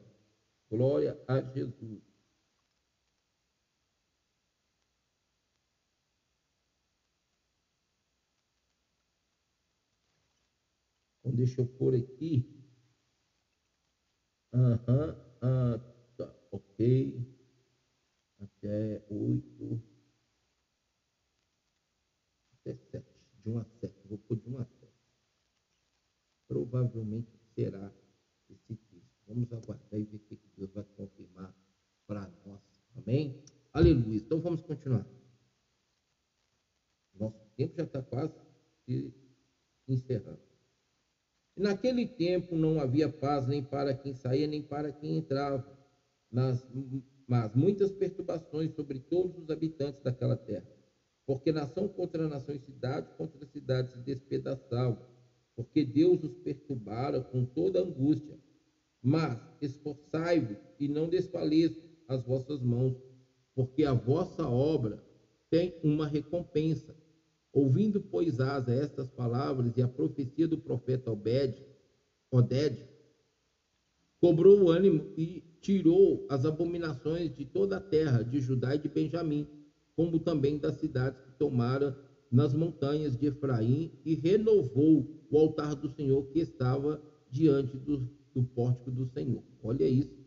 [0.71, 2.13] Glória a Jesus.
[11.25, 12.45] Então, deixa eu pôr aqui.
[14.53, 15.81] Aham, uhum,
[16.19, 17.27] tá, ok
[18.39, 19.83] até oito,
[22.53, 23.07] até sete,
[23.43, 24.93] de um a sete, vou pôr de um a sete.
[26.47, 27.91] Provavelmente será
[28.51, 29.03] esse texto.
[29.27, 31.55] Vamos aguardar e ver o que Deus vai confirmar
[32.07, 32.61] para nós.
[32.97, 33.35] Amém?
[33.73, 34.19] Aleluia.
[34.19, 35.07] Então vamos continuar.
[37.15, 38.35] Nosso tempo já está quase
[38.85, 39.15] se
[39.89, 40.54] encerrando.
[41.57, 45.64] E naquele tempo não havia paz nem para quem saía, nem para quem entrava
[46.31, 46.67] nas
[47.27, 50.69] mas muitas perturbações sobre todos os habitantes daquela terra.
[51.27, 55.03] Porque nação contra nação e cidade contra cidade se despedaçavam,
[55.57, 58.38] porque Deus os perturbara com toda angústia.
[59.03, 62.95] Mas esforçai-vos e não desfaleçam as vossas mãos,
[63.55, 65.03] porque a vossa obra
[65.51, 66.95] tem uma recompensa.
[67.55, 71.55] Ouvindo, pois, Asa estas palavras e a profecia do profeta Obed,
[72.29, 72.85] Oded,
[74.21, 78.88] cobrou o ânimo e tirou as abominações de toda a terra, de Judá e de
[78.88, 79.47] Benjamim,
[79.95, 81.97] como também das cidades que tomara
[82.29, 88.43] nas montanhas de Efraim, e renovou o altar do Senhor que estava diante do, do
[88.43, 89.45] pórtico do Senhor.
[89.62, 90.19] Olha isso.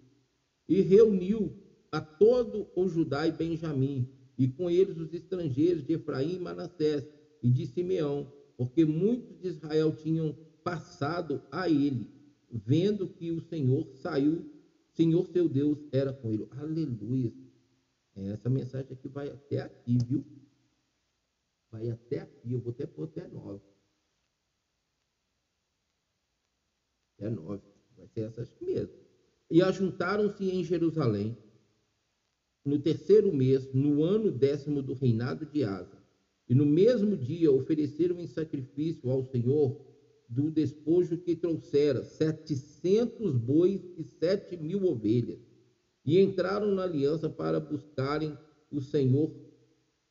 [0.69, 1.51] E reuniu
[1.91, 7.16] a todo o Judá e Benjamim, e com eles os estrangeiros de Efraim e Manassés,
[7.41, 12.09] e de Simeão, porque muitos de Israel tinham passado a ele,
[12.51, 14.57] vendo que o Senhor saiu
[14.97, 16.47] Senhor seu Deus era com ele.
[16.57, 17.31] Aleluia.
[18.15, 20.25] Essa mensagem aqui vai até aqui, viu?
[21.71, 22.51] Vai até aqui.
[22.51, 23.63] Eu vou até pôr até nove.
[27.13, 27.61] Até nove.
[27.95, 28.95] Vai ser essa aqui mesmo.
[29.51, 31.37] E ajuntaram-se em Jerusalém
[32.65, 35.96] no terceiro mês, no ano décimo do reinado de Asa.
[36.49, 39.85] E no mesmo dia ofereceram em sacrifício ao Senhor
[40.29, 45.39] do despojo que trouxera, setecentos bois e sete mil ovelhas,
[46.05, 48.37] e entraram na aliança para buscarem
[48.71, 49.31] o Senhor,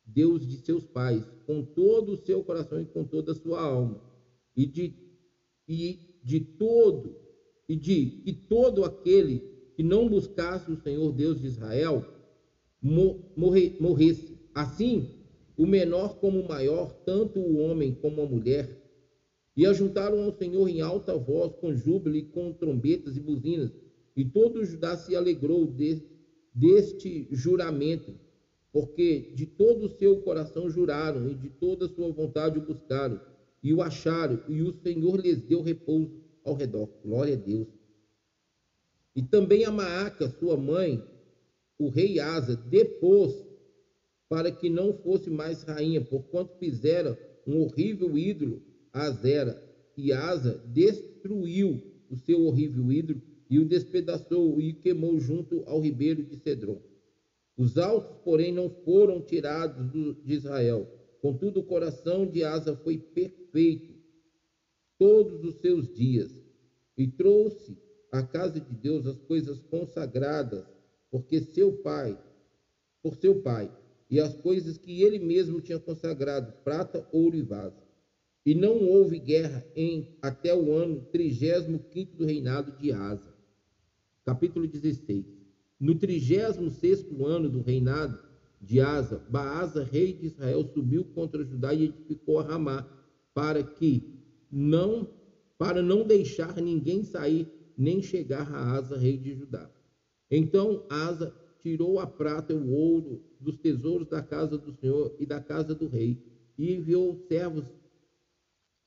[0.05, 4.01] Deus de seus pais, com todo o seu coração e com toda a sua alma,
[4.55, 4.93] e de,
[5.67, 7.15] e de todo,
[7.67, 9.39] e de que todo aquele
[9.75, 12.03] que não buscasse o Senhor Deus de Israel
[12.81, 14.37] morre, morresse.
[14.53, 15.16] Assim,
[15.57, 18.69] o menor como o maior, tanto o homem como a mulher,
[19.55, 23.71] e ajuntaram ao Senhor em alta voz, com júbilo e com trombetas e buzinas.
[24.15, 26.03] E todo Judá se alegrou de,
[26.53, 28.13] deste juramento,
[28.71, 33.19] porque de todo o seu coração juraram, e de toda a sua vontade o buscaram,
[33.63, 36.87] e o acharam, e o Senhor lhes deu repouso ao redor.
[37.03, 37.67] Glória a Deus.
[39.15, 41.03] E também a Maaca, sua mãe,
[41.79, 43.46] o rei Asa, depôs
[44.29, 48.61] para que não fosse mais rainha, porquanto fizera um horrível ídolo
[48.91, 49.63] Azera
[49.95, 56.23] e Asa destruiu o seu horrível ídolo e o despedaçou e queimou junto ao ribeiro
[56.23, 56.81] de Cedron.
[57.57, 59.91] Os altos, porém, não foram tirados
[60.23, 60.87] de Israel.
[61.21, 63.95] Contudo, o coração de Asa foi perfeito
[64.97, 66.31] todos os seus dias
[66.97, 67.77] e trouxe
[68.11, 70.65] à casa de Deus as coisas consagradas
[71.09, 72.17] porque seu pai,
[73.01, 73.71] por seu pai,
[74.09, 77.83] e as coisas que ele mesmo tinha consagrado, prata, ouro e vaso.
[78.45, 83.35] E não houve guerra em até o ano 35 do reinado de Asa.
[84.23, 85.25] Capítulo 16.
[85.79, 88.17] No 36 ano do reinado
[88.61, 92.87] de Asa, Baasa, rei de Israel, subiu contra Judá e edificou a Ramá,
[93.33, 94.03] para que
[94.51, 95.09] não
[95.57, 97.47] para não deixar ninguém sair
[97.77, 99.69] nem chegar a Asa, rei de Judá.
[100.31, 105.39] Então Asa tirou a prata o ouro dos tesouros da casa do Senhor e da
[105.39, 106.17] casa do rei,
[106.57, 107.65] e enviou servos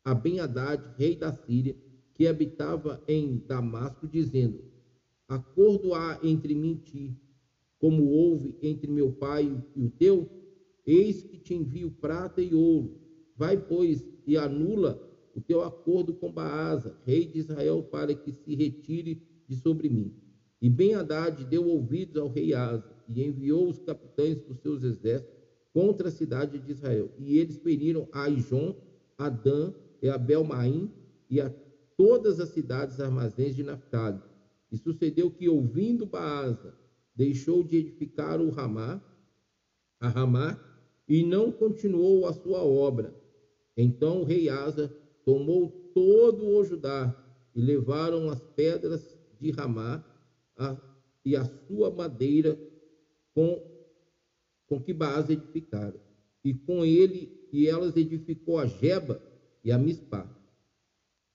[0.04, 1.76] a Ben-Hadad, rei da Síria,
[2.14, 4.64] que habitava em Damasco, dizendo:
[5.28, 7.16] Acordo há entre mim e ti,
[7.78, 10.28] como houve entre meu pai e o teu?
[10.84, 13.00] Eis que te envio prata e ouro.
[13.36, 15.00] Vai, pois, e anula
[15.34, 20.12] o teu acordo com Baasa, rei de Israel, para que se retire de sobre mim.
[20.60, 25.40] E Ben-Hadad deu ouvidos ao rei Asa e enviou os capitães dos seus exércitos
[25.72, 27.10] contra a cidade de Israel.
[27.18, 28.26] E eles feriram a
[29.18, 30.92] Adã e a Belmaim
[31.28, 31.50] e a
[31.96, 34.20] todas as cidades armazéns de Naphtali.
[34.70, 36.74] E sucedeu que, ouvindo Baasa,
[37.14, 39.02] deixou de edificar o Ramá,
[39.98, 40.58] a Ramá,
[41.08, 43.14] e não continuou a sua obra.
[43.76, 44.94] Então o rei Asa
[45.24, 47.14] tomou todo o Judá
[47.54, 50.04] e levaram as pedras de Ramá
[50.60, 50.76] a,
[51.24, 52.56] e a sua madeira
[53.34, 53.60] com,
[54.66, 56.00] com que Baasa edificara.
[56.44, 59.20] E com ele, e elas edificou a Jeba
[59.64, 60.28] e a Mispá.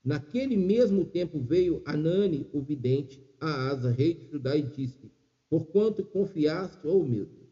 [0.02, 5.10] Naquele mesmo tempo veio Anani, o vidente, a Asa, rei de Judá, e disse:
[5.50, 7.48] Porquanto confiaste, oh meu Deus,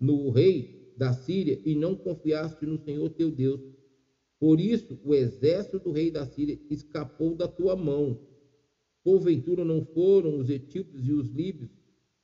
[0.00, 3.60] no rei da Síria e não confiaste no Senhor teu Deus,
[4.38, 8.20] por isso o exército do rei da Síria escapou da tua mão.
[9.06, 11.70] Porventura não foram os etíopes e os líbios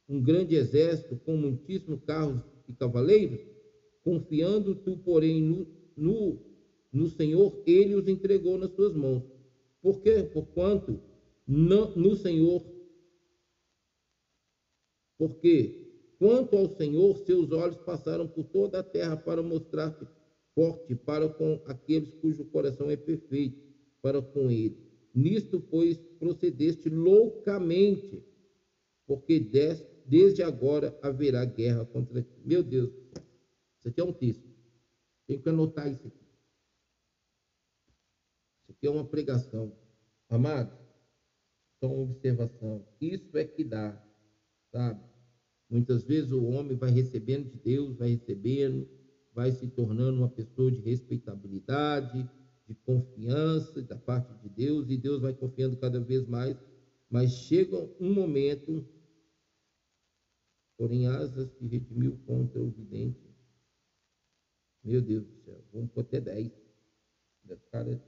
[0.09, 3.39] um grande exército com muitíssimos carros e cavaleiros?
[4.03, 5.64] Confiando tu, porém, no,
[5.97, 6.43] no,
[6.93, 9.22] no Senhor, ele os entregou nas suas mãos.
[9.80, 10.24] Por quê?
[10.24, 11.01] Porquanto
[11.47, 12.66] no, no Senhor,
[15.16, 20.05] porque quanto ao Senhor, seus olhos passaram por toda a terra para mostrar-te
[20.53, 23.62] forte para com aqueles cujo coração é perfeito
[24.03, 24.91] para com ele.
[25.14, 28.24] Nisto, pois, procedeste loucamente,
[29.06, 29.38] porque
[30.06, 32.40] desde agora haverá guerra contra ti.
[32.44, 32.90] Meu Deus,
[33.78, 34.48] isso aqui é um texto.
[35.26, 36.24] Tem que anotar isso aqui.
[38.62, 39.76] Isso aqui é uma pregação.
[40.28, 40.76] Amado,
[41.78, 42.86] só uma observação.
[43.00, 44.02] Isso é que dá,
[44.70, 45.00] sabe?
[45.68, 48.88] Muitas vezes o homem vai recebendo de Deus, vai recebendo,
[49.32, 52.28] vai se tornando uma pessoa de respeitabilidade,
[52.66, 56.56] de confiança da parte de Deus, e Deus vai confiando cada vez mais,
[57.10, 58.86] mas chega um momento,
[60.76, 63.20] porém asas se redimiu contra o vidente.
[64.82, 66.50] Meu Deus do céu, vamos por até 10.
[67.50, 68.02] O cara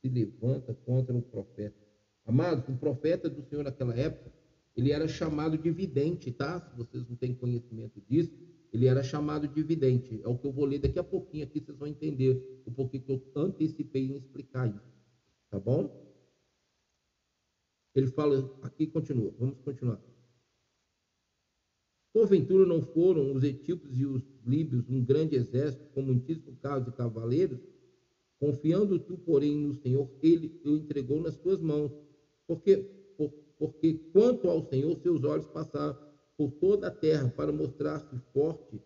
[0.00, 1.76] se levanta contra o profeta.
[2.24, 4.32] Amados, o profeta do Senhor naquela época,
[4.76, 6.60] ele era chamado de vidente, tá?
[6.60, 8.32] Se vocês não têm conhecimento disso,
[8.72, 10.20] ele era chamado de vidente.
[10.24, 12.98] É o que eu vou ler daqui a pouquinho aqui, vocês vão entender o porquê
[12.98, 14.92] que eu antecipei em explicar isso.
[15.50, 16.00] Tá bom?
[17.94, 20.00] Ele fala, aqui continua, vamos continuar.
[22.12, 26.92] Porventura não foram os etíopes e os líbios um grande exército com muitíssimos carros e
[26.92, 27.58] cavaleiros?
[28.38, 31.92] Confiando tu, porém, no Senhor, ele o entregou nas tuas mãos.
[32.46, 32.76] Porque,
[33.16, 35.96] por, porque quanto ao Senhor, seus olhos passaram
[36.42, 38.82] por toda a terra para mostrar-se forte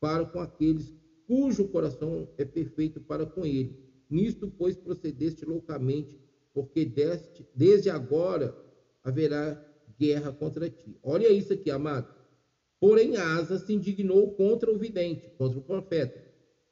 [0.00, 0.92] para com aqueles
[1.24, 3.76] cujo coração é perfeito para com ele.
[4.10, 6.20] Nisto, pois, procedeste loucamente,
[6.52, 8.56] porque deste, desde agora
[9.04, 9.56] haverá
[9.98, 10.98] guerra contra ti.
[11.02, 12.08] Olha isso aqui, amado.
[12.80, 16.24] Porém, Asa se indignou contra o vidente, contra o profeta,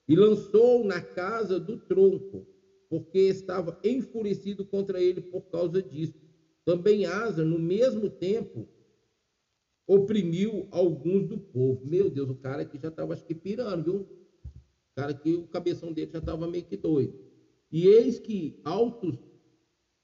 [0.09, 2.47] e lançou na casa do tronco,
[2.89, 6.20] porque estava enfurecido contra ele por causa disso.
[6.64, 8.68] Também Asa, no mesmo tempo,
[9.87, 11.85] oprimiu alguns do povo.
[11.87, 14.01] Meu Deus, o cara que já estava, acho que pirando, viu?
[14.01, 17.14] O cara que o cabeção dele já estava meio que doido.
[17.70, 19.18] E eis que altos,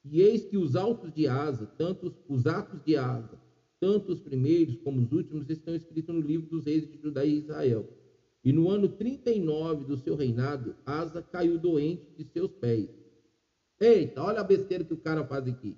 [0.05, 3.41] e eis que os altos de asa, tanto os atos de asa,
[3.79, 7.39] tanto os primeiros como os últimos, estão escritos no livro dos reis de Judá e
[7.39, 7.89] Israel.
[8.45, 12.89] E no ano 39 do seu reinado, Asa caiu doente de seus pés.
[13.79, 15.77] Eita, olha a besteira que o cara faz aqui.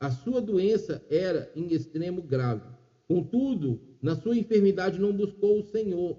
[0.00, 2.66] A sua doença era em extremo grave
[3.06, 6.18] Contudo, na sua enfermidade não buscou o Senhor,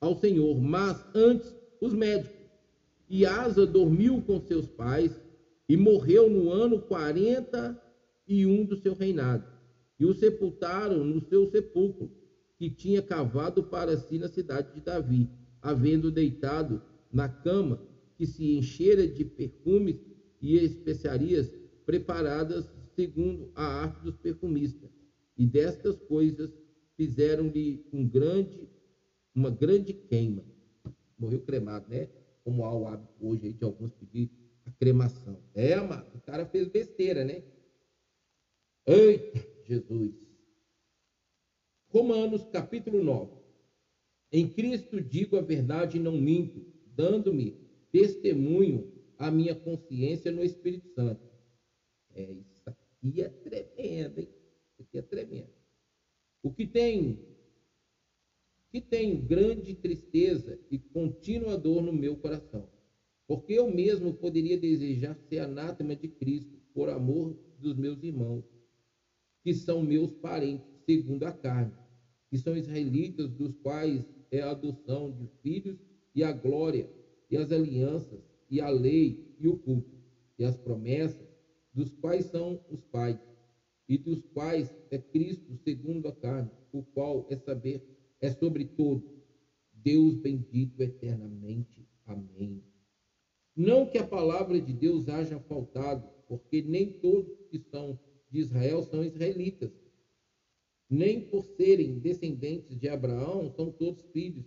[0.00, 2.36] ao Senhor, mas antes os médicos.
[3.08, 5.20] E Asa dormiu com seus pais
[5.68, 9.44] e morreu no ano 41 do seu reinado.
[9.98, 12.10] e o sepultaram no seu sepulcro,
[12.58, 15.30] que tinha cavado para si na cidade de Davi,
[15.62, 17.80] havendo deitado na cama
[18.16, 19.96] que se enchera de perfumes
[20.40, 21.50] e especiarias
[21.84, 24.90] preparadas segundo a arte dos perfumistas.
[25.36, 26.50] E destas coisas
[26.96, 28.68] fizeram-lhe um grande,
[29.34, 30.44] uma grande queima.
[31.18, 32.08] Morreu cremado, né?
[32.42, 34.30] Como há o hábito hoje de alguns pedir
[34.64, 35.42] a cremação.
[35.54, 37.42] É, amado, o cara fez besteira, né?
[38.86, 40.14] Eita, Jesus.
[41.88, 43.30] Romanos capítulo 9.
[44.32, 47.56] Em Cristo digo a verdade e não minto, dando-me
[47.90, 51.20] testemunho a minha consciência no Espírito Santo.
[52.14, 54.35] É, isso aqui é tremendo, hein?
[54.96, 55.52] Aqui é tremendo.
[56.42, 57.18] O que tem,
[58.72, 58.80] que
[59.16, 62.68] grande tristeza e contínua dor no meu coração,
[63.26, 68.44] porque eu mesmo poderia desejar ser anátema de Cristo por amor dos meus irmãos,
[69.42, 71.74] que são meus parentes segundo a carne,
[72.30, 75.76] que são israelitas, dos quais é a adoção de filhos
[76.14, 76.88] e a glória
[77.30, 79.98] e as alianças e a lei e o culto
[80.38, 81.26] e as promessas,
[81.72, 83.25] dos quais são os pais
[83.88, 87.82] e dos quais é Cristo segundo a carne, o qual é saber
[88.20, 89.16] é sobre todo
[89.72, 91.86] Deus bendito eternamente.
[92.04, 92.62] Amém.
[93.54, 97.98] Não que a palavra de Deus haja faltado, porque nem todos que são
[98.30, 99.70] de Israel são israelitas,
[100.90, 104.44] nem por serem descendentes de Abraão são todos filhos,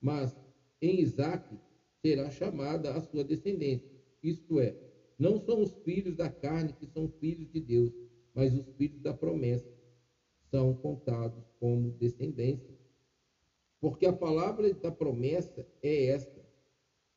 [0.00, 0.34] mas
[0.80, 1.58] em Isaque
[2.00, 3.90] será chamada a sua descendência.
[4.22, 4.76] Isto é,
[5.18, 7.92] não são os filhos da carne que são filhos de Deus,
[8.34, 9.66] mas os filhos da promessa
[10.50, 12.74] são contados como descendência.
[13.80, 16.44] Porque a palavra da promessa é esta: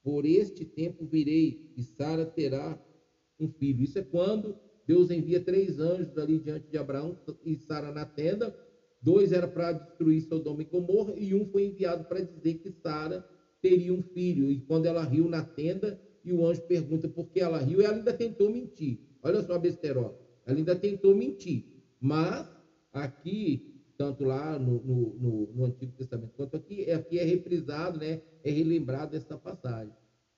[0.02, 2.80] Por este tempo virei e Sara terá
[3.40, 3.84] um filho.
[3.84, 4.56] Isso é quando
[4.86, 8.56] Deus envia três anjos ali diante de Abraão e Sara na tenda.
[9.02, 13.26] Dois era para destruir Sodoma e Gomorra e um foi enviado para dizer que Sara
[13.62, 14.50] teria um filho.
[14.50, 17.98] E quando ela riu na tenda, e o anjo pergunta por que ela riu, ela
[17.98, 18.98] ainda tentou mentir.
[19.22, 20.23] Olha só a besterola.
[20.46, 21.66] Ela ainda tentou mentir.
[22.00, 22.48] Mas
[22.92, 28.00] aqui, tanto lá no, no, no, no Antigo Testamento quanto aqui, é, aqui é reprisado,
[28.00, 28.22] né?
[28.44, 29.94] é relembrado essa passagem.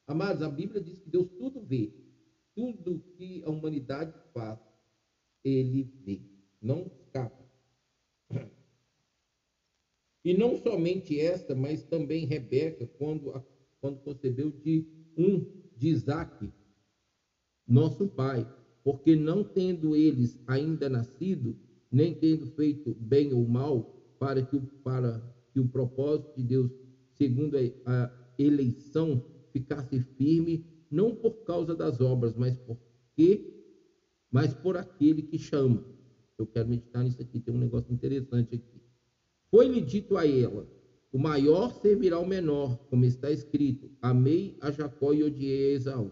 [0.07, 1.91] Amados, a Bíblia diz que Deus tudo vê.
[2.53, 4.59] Tudo que a humanidade faz,
[5.43, 6.21] ele vê.
[6.61, 7.43] Não escapa.
[10.23, 13.31] E não somente esta, mas também Rebeca, quando,
[13.79, 15.45] quando concebeu de um
[15.77, 16.51] de Isaac,
[17.67, 18.47] nosso pai,
[18.86, 21.57] porque não tendo eles ainda nascido,
[21.91, 25.19] nem tendo feito bem ou mal, para que, para
[25.51, 26.71] que o propósito de Deus,
[27.15, 33.55] segundo a eleição, ficasse firme, não por causa das obras, mas porque,
[34.29, 35.83] mas por aquele que chama.
[36.38, 38.81] Eu quero meditar nisso aqui, tem um negócio interessante aqui.
[39.49, 40.69] Foi-lhe dito a ela:
[41.11, 46.11] O maior servirá ao menor, como está escrito: Amei a Jacó e odiei a Esaú.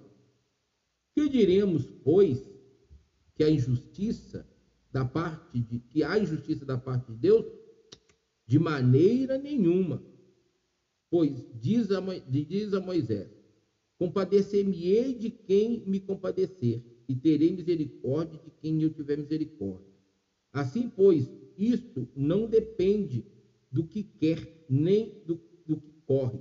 [1.14, 2.53] Que diremos, pois,
[3.36, 4.48] que a injustiça
[4.92, 7.46] da parte de que há injustiça da parte de Deus?
[8.46, 10.04] De maneira nenhuma.
[11.10, 11.32] Pois
[11.62, 13.30] diz a, diz a Moisés:
[13.98, 19.94] Compadecer-me-ei de quem me compadecer, e terei misericórdia de quem eu tiver misericórdia.
[20.52, 23.26] Assim, pois, isto não depende
[23.72, 26.40] do que quer, nem do, do que corre,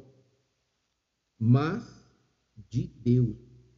[1.39, 2.11] mas
[2.69, 3.37] de Deus,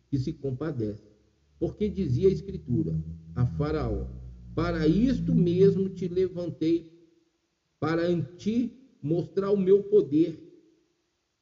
[0.08, 1.13] que se compadece.
[1.58, 2.94] Porque dizia a Escritura
[3.34, 4.06] a Faraó:
[4.54, 6.92] Para isto mesmo te levantei,
[7.78, 10.40] para em ti mostrar o meu poder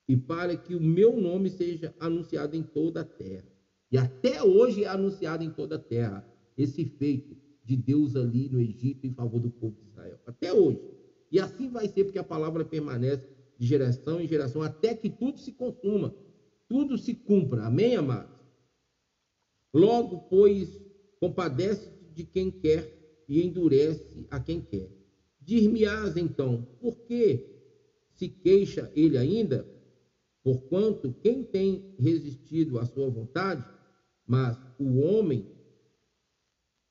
[0.09, 3.47] e para que o meu nome seja anunciado em toda a terra.
[3.91, 8.61] E até hoje é anunciado em toda a terra esse feito de Deus ali no
[8.61, 10.19] Egito em favor do povo de Israel.
[10.27, 10.81] Até hoje.
[11.31, 13.27] E assim vai ser, porque a palavra permanece
[13.59, 16.15] de geração em geração, até que tudo se consuma,
[16.69, 17.65] tudo se cumpra.
[17.65, 18.32] Amém, amados?
[19.75, 20.81] Logo, pois,
[21.21, 22.93] compadece de quem quer
[23.29, 24.91] e endurece a quem quer.
[25.41, 27.45] Dir-me-ás, então, por que
[28.11, 29.69] se queixa ele ainda?
[30.43, 33.65] Porquanto quem tem resistido à sua vontade,
[34.27, 35.49] mas o homem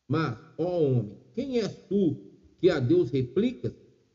[0.08, 2.20] mas, ó homem, quem és tu
[2.60, 3.74] que a Deus replicas?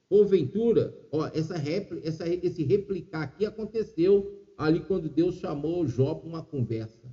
[0.08, 1.56] Porventura, ó, essa,
[2.02, 7.10] essa esse replicar aqui aconteceu ali quando Deus chamou Jó para uma conversa.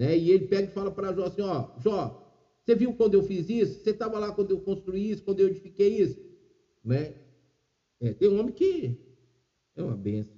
[0.00, 0.18] Né?
[0.18, 2.18] E ele pega e fala para Jó assim: ó, Jó,
[2.64, 3.80] você viu quando eu fiz isso?
[3.82, 6.18] Você estava lá quando eu construí isso, quando eu edifiquei isso?
[6.82, 7.14] Né?
[8.00, 8.96] É, tem um homem que
[9.76, 10.32] é uma benção.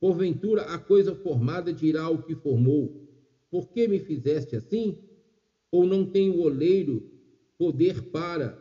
[0.00, 2.98] Porventura, a coisa formada dirá o que formou.
[3.50, 4.98] Por que me fizeste assim?
[5.72, 7.06] ou não tem o oleiro
[7.58, 8.58] poder para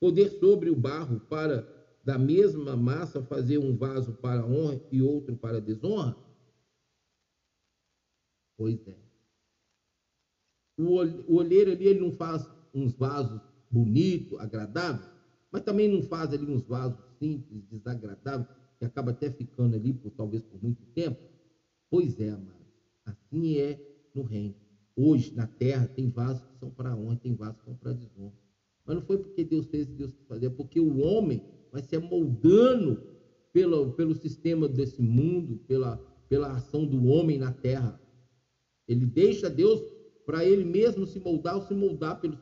[0.00, 1.68] poder sobre o barro para
[2.04, 6.16] da mesma massa fazer um vaso para honra e outro para desonra?
[8.62, 8.96] Pois é.
[10.78, 15.10] O olheiro ali ele não faz uns vasos bonitos, agradáveis,
[15.50, 18.48] mas também não faz ali uns vasos simples, desagradáveis,
[18.78, 21.18] que acaba até ficando ali por talvez por muito tempo.
[21.90, 22.64] Pois é, amado.
[23.04, 23.80] Assim é
[24.14, 24.54] no reino.
[24.94, 28.38] Hoje, na terra, tem vasos que são para honra, tem vasos que são para desonra.
[28.84, 31.42] Mas não foi porque Deus fez e Deus quis fazer, é porque o homem
[31.72, 33.02] vai se moldando
[33.52, 38.01] pelo, pelo sistema desse mundo, pela, pela ação do homem na terra.
[38.86, 39.80] Ele deixa Deus
[40.24, 42.38] para ele mesmo se moldar ou se moldar pelos,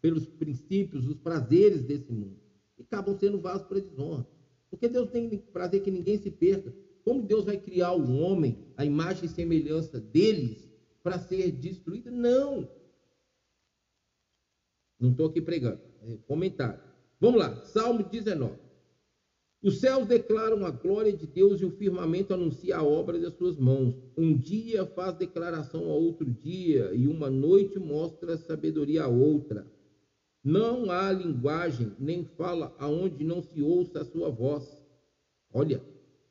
[0.00, 2.40] pelos princípios, os prazeres desse mundo.
[2.78, 4.26] E acabam sendo vasos para desonra.
[4.70, 6.72] Porque Deus tem prazer que ninguém se perca.
[7.04, 10.70] Como Deus vai criar o homem, a imagem e semelhança deles,
[11.02, 12.10] para ser destruído?
[12.10, 12.68] Não.
[14.98, 15.80] Não estou aqui pregando.
[16.02, 16.80] É comentário.
[17.18, 17.64] Vamos lá.
[17.64, 18.69] Salmo 19.
[19.62, 23.58] Os céus declaram a glória de Deus e o firmamento anuncia a obra das suas
[23.58, 23.94] mãos.
[24.16, 29.70] Um dia faz declaração a outro dia, e uma noite mostra sabedoria a outra.
[30.42, 34.82] Não há linguagem, nem fala aonde não se ouça a sua voz.
[35.52, 35.84] Olha,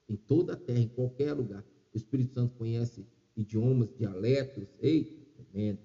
[0.08, 1.64] em toda a terra, em qualquer lugar,
[1.94, 3.06] o Espírito Santo conhece
[3.38, 5.80] idiomas, dialetos, ei, tremendo.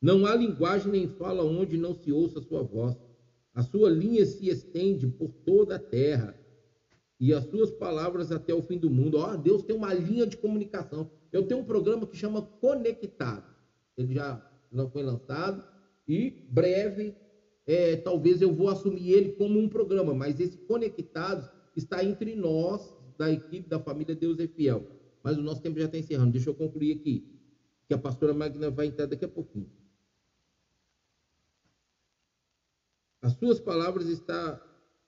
[0.00, 2.96] Não há linguagem nem fala onde não se ouça a sua voz.
[3.52, 6.39] A sua linha se estende por toda a terra
[7.20, 9.18] e as suas palavras até o fim do mundo.
[9.18, 11.10] Ó, oh, Deus tem uma linha de comunicação.
[11.30, 13.44] Eu tenho um programa que chama Conectado.
[13.96, 14.42] Ele já
[14.72, 15.62] não foi lançado
[16.08, 17.14] e breve,
[17.66, 21.46] é, talvez eu vou assumir ele como um programa, mas esse Conectados
[21.76, 24.82] está entre nós, da equipe da família Deus é Fiel.
[25.22, 26.32] Mas o nosso tempo já está encerrando.
[26.32, 27.22] Deixa eu concluir aqui,
[27.86, 29.70] que a pastora Magna vai entrar daqui a pouquinho.
[33.20, 34.58] As suas palavras está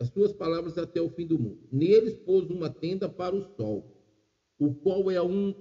[0.02, 1.60] as suas palavras até o fim do mundo.
[1.70, 3.86] Neles pôs uma tenda para o sol,
[4.58, 5.54] o qual é um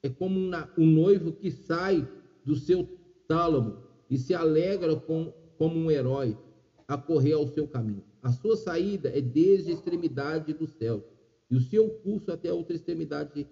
[0.00, 2.08] é como um, um noivo que sai
[2.44, 2.88] do seu
[3.26, 6.38] tálamo e se alegra com, como um herói
[6.86, 8.04] a correr ao seu caminho.
[8.22, 11.04] A sua saída é desde a extremidade do céu
[11.50, 13.44] e o seu curso até a outra extremidade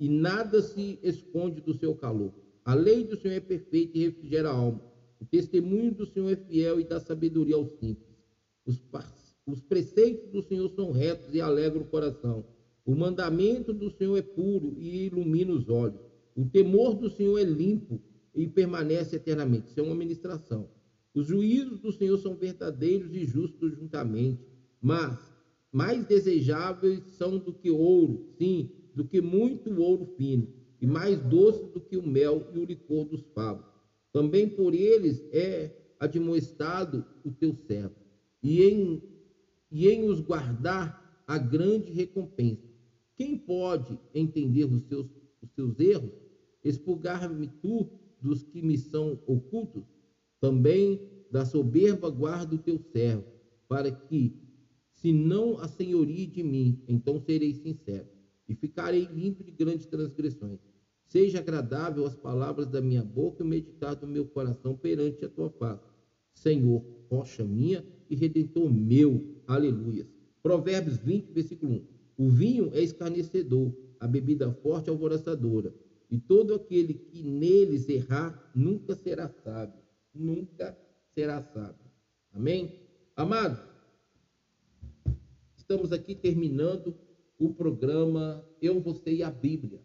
[0.00, 2.34] e nada se esconde do seu calor.
[2.64, 4.82] A lei do Senhor é perfeita e refrigera a alma.
[5.20, 8.14] O testemunho do Senhor é fiel e dá sabedoria aos simples.
[8.66, 8.82] Os,
[9.46, 12.46] os preceitos do Senhor são retos e alegram o coração.
[12.84, 16.00] O mandamento do Senhor é puro e ilumina os olhos.
[16.36, 18.00] O temor do Senhor é limpo
[18.34, 19.68] e permanece eternamente.
[19.68, 20.68] Isso é uma ministração.
[21.14, 24.44] Os juízos do Senhor são verdadeiros e justos juntamente,
[24.80, 25.16] mas
[25.70, 30.48] mais desejáveis são do que ouro, sim, do que muito ouro fino,
[30.80, 33.64] e mais doces do que o mel e o licor dos favos.
[34.12, 37.94] Também por eles é admoestado o teu servo,
[38.42, 39.02] e em,
[39.74, 42.62] e em os guardar a grande recompensa.
[43.16, 45.06] Quem pode entender os seus,
[45.42, 46.12] os seus erros?
[46.62, 49.82] Expulgar-me tu dos que me são ocultos?
[50.40, 53.26] Também da soberba guarda o teu servo,
[53.66, 54.32] para que,
[54.92, 58.06] se não a senhoria de mim, então serei sincero
[58.48, 60.60] e ficarei limpo de grandes transgressões.
[61.04, 65.28] Seja agradável as palavras da minha boca e o meditar do meu coração perante a
[65.28, 65.90] tua face.
[66.32, 67.84] Senhor, rocha minha
[68.14, 69.42] e redentor meu.
[69.46, 70.06] Aleluia.
[70.42, 71.86] Provérbios 20, versículo 1.
[72.16, 75.74] O vinho é escarnecedor, a bebida forte é alvoroçadora,
[76.10, 79.82] e todo aquele que neles errar nunca será sábio.
[80.14, 80.78] Nunca
[81.14, 81.90] será sábio.
[82.32, 82.80] Amém?
[83.16, 83.58] Amados,
[85.56, 86.94] estamos aqui terminando
[87.38, 89.80] o programa Eu, Você e a Bíblia.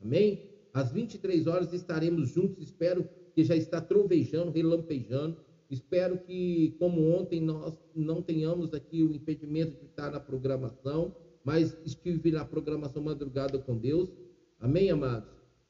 [0.00, 0.48] Amém?
[0.72, 2.62] Às 23 horas estaremos juntos.
[2.62, 5.36] Espero que já está trovejando, relampejando.
[5.74, 11.14] Espero que, como ontem, nós não tenhamos aqui o impedimento de estar na programação,
[11.44, 14.10] mas estive na programação madrugada com Deus.
[14.58, 15.28] Amém, amados?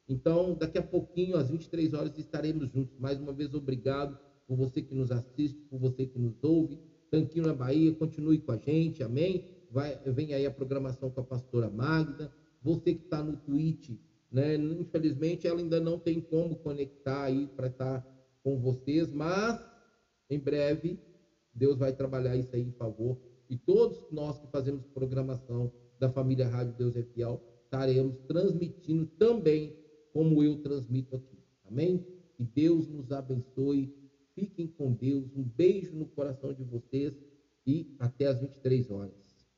[0.09, 2.96] Então, daqui a pouquinho, às 23 horas, estaremos juntos.
[2.98, 6.78] Mais uma vez, obrigado por você que nos assiste, por você que nos ouve.
[7.11, 9.44] Tanquinho na Bahia, continue com a gente, amém?
[9.74, 12.32] vai, vem aí a programação com a pastora Magda.
[12.62, 13.90] Você que está no Twitch,
[14.30, 14.55] né?
[14.55, 18.07] Infelizmente ela ainda não tem como conectar aí para estar tá
[18.44, 19.61] com vocês, mas
[20.30, 20.98] em breve
[21.54, 23.16] Deus vai trabalhar isso aí em favor.
[23.48, 29.76] E todos nós que fazemos programação da família Rádio Deus é Fiel, estaremos transmitindo também
[30.12, 31.38] como eu transmito aqui.
[31.64, 32.04] Amém?
[32.36, 33.94] Que Deus nos abençoe.
[34.34, 35.30] Fiquem com Deus.
[35.36, 37.14] Um beijo no coração de vocês
[37.66, 39.23] e até às 23 horas.